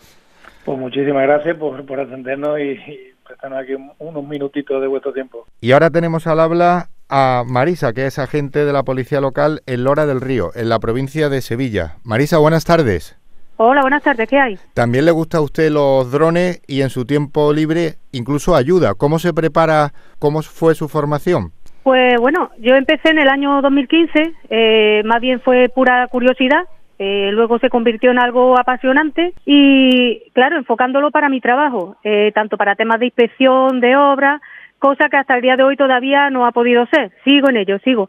Pues 0.64 0.78
muchísimas 0.78 1.22
gracias 1.24 1.56
por, 1.56 1.84
por 1.84 2.00
atendernos 2.00 2.58
y, 2.60 2.78
prestarnos 3.26 3.60
aquí 3.60 3.72
unos 3.98 4.26
minutitos 4.26 4.80
de 4.80 4.86
vuestro 4.86 5.12
tiempo. 5.12 5.46
Y 5.60 5.72
ahora 5.72 5.90
tenemos 5.90 6.26
al 6.26 6.40
habla 6.40 6.88
a 7.08 7.44
Marisa, 7.46 7.92
que 7.92 8.06
es 8.06 8.18
agente 8.18 8.64
de 8.64 8.72
la 8.72 8.82
Policía 8.82 9.20
Local 9.20 9.60
en 9.66 9.84
Lora 9.84 10.06
del 10.06 10.20
Río, 10.20 10.50
en 10.54 10.68
la 10.68 10.78
provincia 10.78 11.28
de 11.28 11.40
Sevilla. 11.40 11.96
Marisa, 12.04 12.38
buenas 12.38 12.64
tardes. 12.64 13.18
Hola, 13.58 13.82
buenas 13.82 14.02
tardes, 14.02 14.28
¿qué 14.28 14.38
hay? 14.38 14.58
También 14.74 15.04
le 15.04 15.10
gusta 15.10 15.38
a 15.38 15.40
usted 15.40 15.70
los 15.70 16.10
drones 16.10 16.62
y 16.66 16.80
en 16.80 16.90
su 16.90 17.04
tiempo 17.04 17.52
libre 17.52 17.94
incluso 18.10 18.56
ayuda. 18.56 18.94
¿Cómo 18.94 19.18
se 19.18 19.32
prepara? 19.34 19.92
¿Cómo 20.18 20.42
fue 20.42 20.74
su 20.74 20.88
formación? 20.88 21.52
Pues 21.82 22.18
bueno, 22.18 22.50
yo 22.58 22.74
empecé 22.76 23.10
en 23.10 23.18
el 23.18 23.28
año 23.28 23.60
2015, 23.60 24.34
eh, 24.50 25.02
más 25.04 25.20
bien 25.20 25.40
fue 25.40 25.68
pura 25.68 26.06
curiosidad 26.08 26.64
eh, 27.04 27.32
luego 27.32 27.58
se 27.58 27.68
convirtió 27.68 28.12
en 28.12 28.20
algo 28.20 28.56
apasionante 28.56 29.32
y, 29.44 30.22
claro, 30.34 30.56
enfocándolo 30.56 31.10
para 31.10 31.28
mi 31.28 31.40
trabajo, 31.40 31.96
eh, 32.04 32.30
tanto 32.32 32.56
para 32.56 32.76
temas 32.76 33.00
de 33.00 33.06
inspección, 33.06 33.80
de 33.80 33.96
obra, 33.96 34.40
cosa 34.78 35.08
que 35.08 35.16
hasta 35.16 35.34
el 35.34 35.42
día 35.42 35.56
de 35.56 35.64
hoy 35.64 35.76
todavía 35.76 36.30
no 36.30 36.46
ha 36.46 36.52
podido 36.52 36.86
ser. 36.86 37.10
Sigo 37.24 37.48
en 37.48 37.56
ello, 37.56 37.80
sigo. 37.80 38.08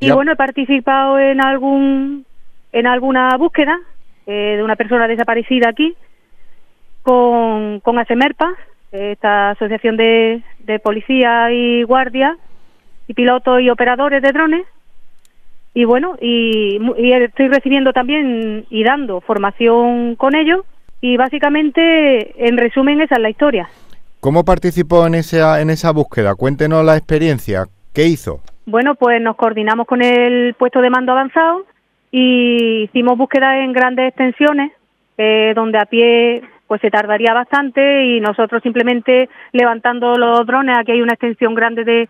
Y 0.00 0.10
bueno, 0.12 0.32
he 0.32 0.36
participado 0.36 1.18
en 1.18 1.44
algún 1.44 2.24
en 2.72 2.86
alguna 2.86 3.36
búsqueda 3.36 3.78
de 4.26 4.62
una 4.62 4.76
persona 4.76 5.06
desaparecida 5.08 5.68
aquí 5.68 5.94
con, 7.02 7.80
con 7.80 7.98
ASEMERPA, 7.98 8.54
esta 8.92 9.50
asociación 9.50 9.98
de, 9.98 10.42
de 10.60 10.78
policía 10.78 11.52
y 11.52 11.82
guardia 11.82 12.38
y 13.08 13.14
pilotos 13.14 13.60
y 13.60 13.68
operadores 13.68 14.22
de 14.22 14.32
drones. 14.32 14.66
Y 15.76 15.84
bueno, 15.84 16.16
y, 16.22 16.78
estoy 16.96 17.48
recibiendo 17.48 17.92
también 17.92 18.64
y 18.70 18.82
dando 18.82 19.20
formación 19.20 20.16
con 20.16 20.34
ellos. 20.34 20.64
Y 21.02 21.18
básicamente, 21.18 22.48
en 22.48 22.56
resumen, 22.56 23.02
esa 23.02 23.16
es 23.16 23.20
la 23.20 23.28
historia. 23.28 23.68
¿Cómo 24.20 24.42
participó 24.42 25.06
en 25.06 25.16
esa, 25.16 25.60
en 25.60 25.68
esa 25.68 25.92
búsqueda? 25.92 26.34
Cuéntenos 26.34 26.82
la 26.82 26.96
experiencia. 26.96 27.66
¿Qué 27.92 28.06
hizo? 28.06 28.40
Bueno, 28.64 28.94
pues 28.94 29.20
nos 29.20 29.36
coordinamos 29.36 29.86
con 29.86 30.00
el 30.00 30.54
puesto 30.54 30.80
de 30.80 30.88
mando 30.88 31.12
avanzado 31.12 31.66
y 32.10 32.84
hicimos 32.84 33.18
búsquedas 33.18 33.62
en 33.62 33.74
grandes 33.74 34.08
extensiones, 34.08 34.72
eh, 35.18 35.52
donde 35.54 35.76
a 35.78 35.84
pie 35.84 36.40
pues 36.66 36.80
se 36.80 36.90
tardaría 36.90 37.34
bastante 37.34 38.02
y 38.02 38.20
nosotros 38.20 38.62
simplemente 38.62 39.28
levantando 39.52 40.16
los 40.16 40.46
drones, 40.46 40.78
aquí 40.78 40.92
hay 40.92 41.02
una 41.02 41.12
extensión 41.12 41.54
grande 41.54 41.84
de, 41.84 42.08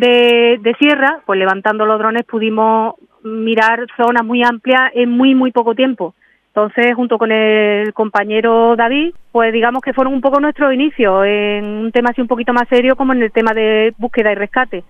de, 0.00 0.76
sierra, 0.78 1.20
pues 1.24 1.38
levantando 1.38 1.86
los 1.86 1.98
drones 1.98 2.24
pudimos 2.24 2.94
mirar 3.22 3.86
zonas 3.96 4.24
muy 4.24 4.42
amplias 4.42 4.90
en 4.94 5.10
muy, 5.10 5.34
muy 5.34 5.52
poco 5.52 5.74
tiempo. 5.74 6.14
Entonces, 6.48 6.94
junto 6.94 7.18
con 7.18 7.32
el 7.32 7.92
compañero 7.92 8.76
David, 8.76 9.14
pues 9.30 9.52
digamos 9.52 9.82
que 9.82 9.92
fueron 9.92 10.14
un 10.14 10.20
poco 10.20 10.40
nuestros 10.40 10.72
inicios 10.72 11.26
en 11.26 11.64
un 11.64 11.92
tema 11.92 12.10
así 12.10 12.20
un 12.20 12.28
poquito 12.28 12.52
más 12.52 12.68
serio 12.68 12.96
como 12.96 13.12
en 13.12 13.22
el 13.22 13.32
tema 13.32 13.52
de 13.52 13.94
búsqueda 13.98 14.32
y 14.32 14.36
rescate. 14.36 14.84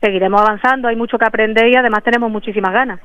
Seguiremos 0.00 0.40
avanzando, 0.40 0.88
hay 0.88 0.96
mucho 0.96 1.16
que 1.16 1.24
aprender 1.24 1.68
y 1.68 1.76
además 1.76 2.02
tenemos 2.04 2.30
muchísimas 2.30 2.72
ganas. 2.72 3.00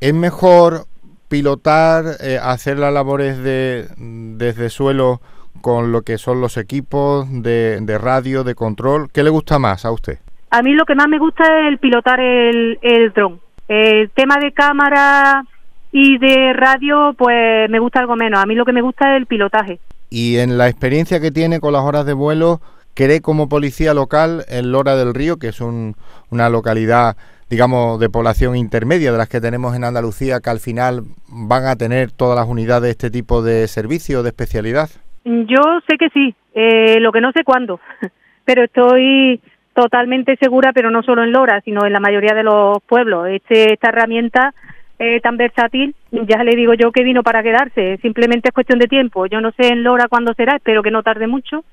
¿Es 0.00 0.12
mejor 0.12 0.86
pilotar, 1.28 2.04
eh, 2.20 2.38
hacer 2.42 2.78
las 2.78 2.92
labores 2.92 3.38
de, 3.38 3.86
desde 3.96 4.68
suelo 4.68 5.20
con 5.60 5.92
lo 5.92 6.02
que 6.02 6.18
son 6.18 6.40
los 6.40 6.56
equipos 6.56 7.26
de, 7.30 7.78
de 7.80 7.98
radio, 7.98 8.42
de 8.42 8.56
control? 8.56 9.08
¿Qué 9.12 9.22
le 9.22 9.30
gusta 9.30 9.60
más 9.60 9.84
a 9.84 9.92
usted? 9.92 10.18
A 10.52 10.60
mí 10.60 10.74
lo 10.74 10.84
que 10.84 10.94
más 10.94 11.08
me 11.08 11.18
gusta 11.18 11.44
es 11.44 11.68
el 11.68 11.78
pilotar 11.78 12.20
el, 12.20 12.78
el 12.82 13.10
dron. 13.14 13.40
El 13.68 14.10
tema 14.10 14.36
de 14.36 14.52
cámara 14.52 15.44
y 15.90 16.18
de 16.18 16.52
radio, 16.52 17.14
pues 17.16 17.70
me 17.70 17.78
gusta 17.78 18.00
algo 18.00 18.16
menos. 18.16 18.38
A 18.38 18.44
mí 18.44 18.54
lo 18.54 18.66
que 18.66 18.74
me 18.74 18.82
gusta 18.82 19.12
es 19.12 19.16
el 19.16 19.24
pilotaje. 19.24 19.80
Y 20.10 20.36
en 20.36 20.58
la 20.58 20.68
experiencia 20.68 21.20
que 21.20 21.30
tiene 21.30 21.58
con 21.58 21.72
las 21.72 21.80
horas 21.80 22.04
de 22.04 22.12
vuelo, 22.12 22.60
¿cree 22.92 23.22
como 23.22 23.48
policía 23.48 23.94
local 23.94 24.44
en 24.46 24.72
Lora 24.72 24.94
del 24.94 25.14
Río, 25.14 25.38
que 25.38 25.48
es 25.48 25.60
una 25.62 26.50
localidad, 26.50 27.16
digamos, 27.48 27.98
de 27.98 28.10
población 28.10 28.54
intermedia 28.54 29.10
de 29.10 29.16
las 29.16 29.30
que 29.30 29.40
tenemos 29.40 29.74
en 29.74 29.84
Andalucía, 29.84 30.40
que 30.40 30.50
al 30.50 30.60
final 30.60 31.04
van 31.28 31.64
a 31.64 31.76
tener 31.76 32.12
todas 32.12 32.36
las 32.36 32.46
unidades 32.46 32.90
este 32.90 33.10
tipo 33.10 33.40
de 33.40 33.68
servicio, 33.68 34.22
de 34.22 34.28
especialidad? 34.28 34.90
Yo 35.24 35.62
sé 35.88 35.96
que 35.96 36.10
sí, 36.10 36.34
eh, 36.52 37.00
lo 37.00 37.10
que 37.10 37.22
no 37.22 37.32
sé 37.32 37.42
cuándo, 37.42 37.80
pero 38.44 38.64
estoy 38.64 39.40
totalmente 39.74 40.36
segura, 40.36 40.72
pero 40.72 40.90
no 40.90 41.02
solo 41.02 41.22
en 41.22 41.32
Lora, 41.32 41.60
sino 41.62 41.84
en 41.86 41.92
la 41.92 42.00
mayoría 42.00 42.34
de 42.34 42.42
los 42.42 42.82
pueblos. 42.84 43.28
Este, 43.28 43.72
esta 43.72 43.88
herramienta 43.88 44.54
es 44.98 45.20
tan 45.22 45.36
versátil, 45.36 45.94
ya 46.10 46.44
le 46.44 46.54
digo 46.54 46.74
yo 46.74 46.92
que 46.92 47.02
vino 47.02 47.22
para 47.22 47.42
quedarse, 47.42 47.98
simplemente 48.02 48.48
es 48.48 48.54
cuestión 48.54 48.78
de 48.78 48.86
tiempo. 48.86 49.26
Yo 49.26 49.40
no 49.40 49.50
sé 49.52 49.68
en 49.68 49.82
Lora 49.82 50.08
cuándo 50.08 50.32
será, 50.34 50.56
espero 50.56 50.82
que 50.82 50.90
no 50.90 51.02
tarde 51.02 51.26
mucho, 51.26 51.64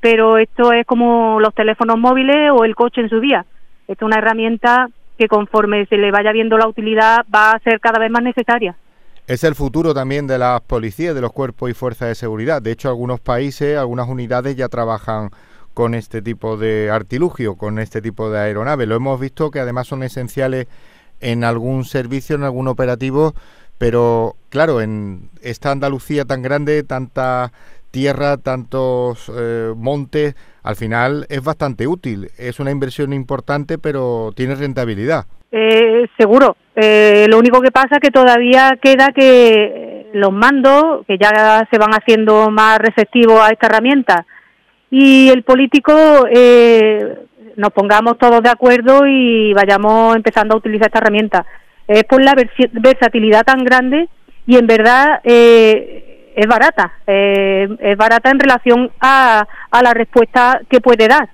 pero 0.00 0.38
esto 0.38 0.72
es 0.72 0.86
como 0.86 1.40
los 1.40 1.54
teléfonos 1.54 1.98
móviles 1.98 2.50
o 2.52 2.64
el 2.64 2.76
coche 2.76 3.00
en 3.00 3.08
su 3.08 3.20
día. 3.20 3.44
Esto 3.88 4.04
es 4.04 4.06
una 4.06 4.18
herramienta 4.18 4.88
que 5.18 5.26
conforme 5.26 5.86
se 5.86 5.96
le 5.96 6.12
vaya 6.12 6.30
viendo 6.30 6.56
la 6.56 6.68
utilidad 6.68 7.26
va 7.34 7.50
a 7.50 7.58
ser 7.60 7.80
cada 7.80 7.98
vez 7.98 8.10
más 8.10 8.22
necesaria. 8.22 8.76
Es 9.26 9.44
el 9.44 9.54
futuro 9.54 9.92
también 9.92 10.26
de 10.26 10.38
las 10.38 10.60
policías, 10.62 11.14
de 11.14 11.20
los 11.20 11.32
cuerpos 11.32 11.68
y 11.70 11.74
fuerzas 11.74 12.08
de 12.08 12.14
seguridad. 12.14 12.62
De 12.62 12.70
hecho, 12.70 12.88
algunos 12.88 13.20
países, 13.20 13.76
algunas 13.76 14.08
unidades 14.08 14.56
ya 14.56 14.68
trabajan 14.68 15.30
con 15.78 15.94
este 15.94 16.22
tipo 16.22 16.56
de 16.56 16.90
artilugio, 16.90 17.54
con 17.54 17.78
este 17.78 18.02
tipo 18.02 18.30
de 18.30 18.40
aeronave. 18.40 18.84
Lo 18.84 18.96
hemos 18.96 19.20
visto 19.20 19.52
que 19.52 19.60
además 19.60 19.86
son 19.86 20.02
esenciales 20.02 20.66
en 21.20 21.44
algún 21.44 21.84
servicio, 21.84 22.34
en 22.34 22.42
algún 22.42 22.66
operativo, 22.66 23.32
pero 23.78 24.34
claro, 24.48 24.80
en 24.80 25.30
esta 25.40 25.70
Andalucía 25.70 26.24
tan 26.24 26.42
grande, 26.42 26.82
tanta 26.82 27.52
tierra, 27.92 28.38
tantos 28.38 29.30
eh, 29.32 29.72
montes, 29.76 30.34
al 30.64 30.74
final 30.74 31.26
es 31.28 31.44
bastante 31.44 31.86
útil. 31.86 32.32
Es 32.38 32.58
una 32.58 32.72
inversión 32.72 33.12
importante, 33.12 33.78
pero 33.78 34.32
tiene 34.34 34.56
rentabilidad. 34.56 35.26
Eh, 35.52 36.08
seguro. 36.18 36.56
Eh, 36.74 37.26
lo 37.28 37.38
único 37.38 37.60
que 37.60 37.70
pasa 37.70 37.90
es 37.92 38.00
que 38.00 38.10
todavía 38.10 38.76
queda 38.82 39.12
que 39.14 40.10
los 40.12 40.32
mandos, 40.32 41.06
que 41.06 41.18
ya 41.18 41.68
se 41.70 41.78
van 41.78 41.92
haciendo 41.92 42.50
más 42.50 42.78
receptivos 42.78 43.40
a 43.40 43.50
esta 43.50 43.68
herramienta, 43.68 44.26
y 44.90 45.28
el 45.28 45.42
político 45.42 45.92
eh, 46.30 47.18
nos 47.56 47.72
pongamos 47.72 48.18
todos 48.18 48.42
de 48.42 48.48
acuerdo 48.48 49.06
y 49.06 49.52
vayamos 49.52 50.16
empezando 50.16 50.54
a 50.54 50.58
utilizar 50.58 50.86
esta 50.86 50.98
herramienta. 50.98 51.46
Es 51.86 52.04
por 52.04 52.22
la 52.22 52.34
versatilidad 52.72 53.44
tan 53.44 53.64
grande 53.64 54.08
y 54.46 54.56
en 54.56 54.66
verdad 54.66 55.20
eh, 55.24 56.32
es 56.36 56.46
barata, 56.46 56.92
eh, 57.06 57.68
es 57.80 57.96
barata 57.96 58.30
en 58.30 58.38
relación 58.38 58.90
a, 59.00 59.46
a 59.70 59.82
la 59.82 59.92
respuesta 59.92 60.60
que 60.70 60.80
puede 60.80 61.08
dar, 61.08 61.28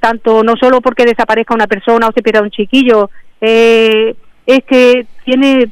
tanto 0.00 0.42
no 0.42 0.56
solo 0.56 0.80
porque 0.80 1.04
desaparezca 1.04 1.54
una 1.54 1.66
persona 1.66 2.08
o 2.08 2.12
se 2.12 2.22
pierda 2.22 2.42
un 2.42 2.50
chiquillo, 2.50 3.10
es 3.40 4.14
que 4.66 5.06
tiene 5.24 5.70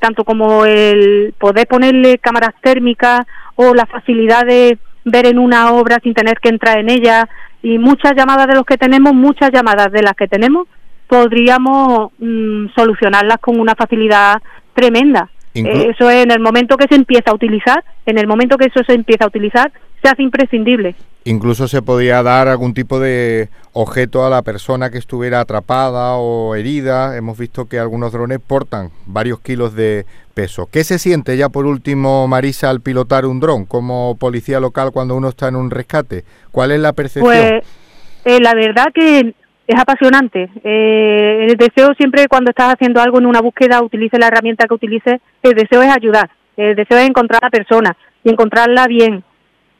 tanto 0.00 0.24
como 0.24 0.64
el 0.64 1.32
poder 1.38 1.66
ponerle 1.68 2.18
cámaras 2.18 2.54
térmicas 2.60 3.20
o 3.54 3.74
la 3.74 3.86
facilidad 3.86 4.44
de 4.44 4.76
ver 5.10 5.26
en 5.26 5.38
una 5.38 5.72
obra 5.72 5.98
sin 6.02 6.14
tener 6.14 6.38
que 6.40 6.48
entrar 6.48 6.78
en 6.78 6.90
ella 6.90 7.28
y 7.62 7.78
muchas 7.78 8.14
llamadas 8.16 8.46
de 8.46 8.54
los 8.54 8.64
que 8.64 8.76
tenemos, 8.76 9.14
muchas 9.14 9.50
llamadas 9.52 9.90
de 9.92 10.02
las 10.02 10.14
que 10.14 10.28
tenemos, 10.28 10.66
podríamos 11.06 12.12
mm, 12.18 12.68
solucionarlas 12.74 13.38
con 13.38 13.58
una 13.58 13.74
facilidad 13.74 14.40
tremenda. 14.74 15.28
Eso 15.66 16.10
es 16.10 16.24
en 16.24 16.30
el 16.30 16.40
momento 16.40 16.76
que 16.76 16.86
se 16.88 16.94
empieza 16.94 17.30
a 17.30 17.34
utilizar, 17.34 17.84
en 18.06 18.18
el 18.18 18.26
momento 18.26 18.56
que 18.56 18.66
eso 18.66 18.80
se 18.86 18.94
empieza 18.94 19.24
a 19.24 19.28
utilizar, 19.28 19.72
se 20.02 20.08
hace 20.08 20.22
imprescindible. 20.22 20.94
Incluso 21.24 21.68
se 21.68 21.82
podía 21.82 22.22
dar 22.22 22.48
algún 22.48 22.72
tipo 22.72 23.00
de 23.00 23.48
objeto 23.72 24.24
a 24.24 24.30
la 24.30 24.42
persona 24.42 24.90
que 24.90 24.98
estuviera 24.98 25.40
atrapada 25.40 26.14
o 26.14 26.54
herida. 26.54 27.16
Hemos 27.16 27.36
visto 27.36 27.68
que 27.68 27.78
algunos 27.78 28.12
drones 28.12 28.38
portan 28.38 28.90
varios 29.06 29.40
kilos 29.40 29.74
de 29.74 30.06
peso. 30.32 30.68
¿Qué 30.72 30.84
se 30.84 30.98
siente 30.98 31.36
ya 31.36 31.48
por 31.48 31.66
último, 31.66 32.26
Marisa, 32.28 32.70
al 32.70 32.80
pilotar 32.80 33.26
un 33.26 33.40
dron 33.40 33.66
como 33.66 34.16
policía 34.18 34.60
local 34.60 34.90
cuando 34.92 35.16
uno 35.16 35.28
está 35.28 35.48
en 35.48 35.56
un 35.56 35.70
rescate? 35.70 36.24
¿Cuál 36.50 36.70
es 36.70 36.80
la 36.80 36.92
percepción? 36.92 37.24
Pues 37.24 37.64
eh, 38.24 38.40
la 38.40 38.54
verdad 38.54 38.86
que 38.94 39.34
es 39.68 39.78
apasionante. 39.78 40.48
Eh, 40.64 41.46
el 41.50 41.56
deseo 41.56 41.92
siempre 41.94 42.26
cuando 42.26 42.50
estás 42.50 42.72
haciendo 42.72 43.02
algo 43.02 43.18
en 43.18 43.26
una 43.26 43.42
búsqueda, 43.42 43.82
utilice 43.82 44.18
la 44.18 44.28
herramienta 44.28 44.66
que 44.66 44.74
utilice, 44.74 45.20
el 45.42 45.52
deseo 45.52 45.82
es 45.82 45.94
ayudar, 45.94 46.30
el 46.56 46.74
deseo 46.74 46.96
es 46.96 47.06
encontrar 47.06 47.44
a 47.44 47.46
la 47.46 47.50
persona 47.50 47.96
y 48.24 48.30
encontrarla 48.30 48.86
bien, 48.86 49.22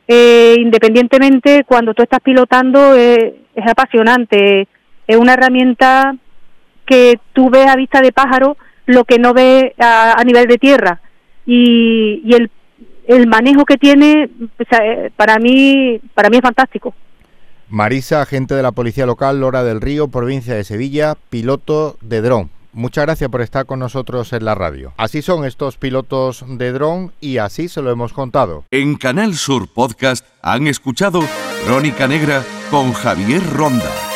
eh, 0.07 0.57
independientemente 0.59 1.65
cuando 1.65 1.95
tú 1.95 2.03
estás 2.03 2.21
pilotando 2.21 2.95
eh, 2.97 3.37
es 3.55 3.67
apasionante, 3.67 4.69
es 5.07 5.17
una 5.17 5.33
herramienta 5.33 6.15
que 6.85 7.19
tú 7.33 7.49
ves 7.49 7.67
a 7.67 7.77
vista 7.77 8.03
de 8.03 8.13
pájaro 8.13 8.59
lo 8.85 9.05
que 9.05 9.19
no 9.19 9.33
ves 9.33 9.73
a, 9.79 10.23
nivel 10.25 10.47
de 10.49 10.59
tierra 10.59 11.01
y, 11.47 12.23
el, 12.35 12.51
el 13.07 13.27
manejo 13.27 13.65
que 13.65 13.79
tiene 13.79 14.29
eh, 14.59 15.11
para 15.17 15.39
mí 15.39 15.99
para 16.13 16.29
mí 16.29 16.37
es 16.37 16.43
fantástico. 16.43 16.95
Marisa, 17.71 18.23
agente 18.23 18.55
de 18.55 18.63
la 18.63 18.73
Policía 18.73 19.07
Local 19.07 19.41
Lora 19.41 19.63
del 19.63 19.81
Río, 19.81 20.09
provincia 20.09 20.55
de 20.55 20.65
Sevilla, 20.65 21.17
piloto 21.29 21.97
de 22.01 22.23
dron. 22.23 22.51
Muchas 22.73 23.05
gracias 23.05 23.31
por 23.31 23.41
estar 23.41 23.67
con 23.67 23.81
nosotros 23.81 24.33
en 24.33 24.45
la 24.45 24.55
radio. 24.55 24.93
Así 24.97 25.21
son 25.21 25.45
estos 25.45 25.77
pilotos 25.77 26.45
de 26.47 26.73
dron 26.73 27.13
y 27.21 27.39
así 27.39 27.69
se 27.69 27.83
lo 27.83 27.91
hemos 27.91 28.13
contado. 28.13 28.65
En 28.71 28.97
Canal 28.97 29.35
Sur 29.35 29.69
Podcast 29.69 30.25
han 30.43 30.67
escuchado 30.67 31.21
Crónica 31.67 32.07
Negra 32.07 32.43
con 32.71 32.93
Javier 32.93 33.43
Ronda. 33.53 34.08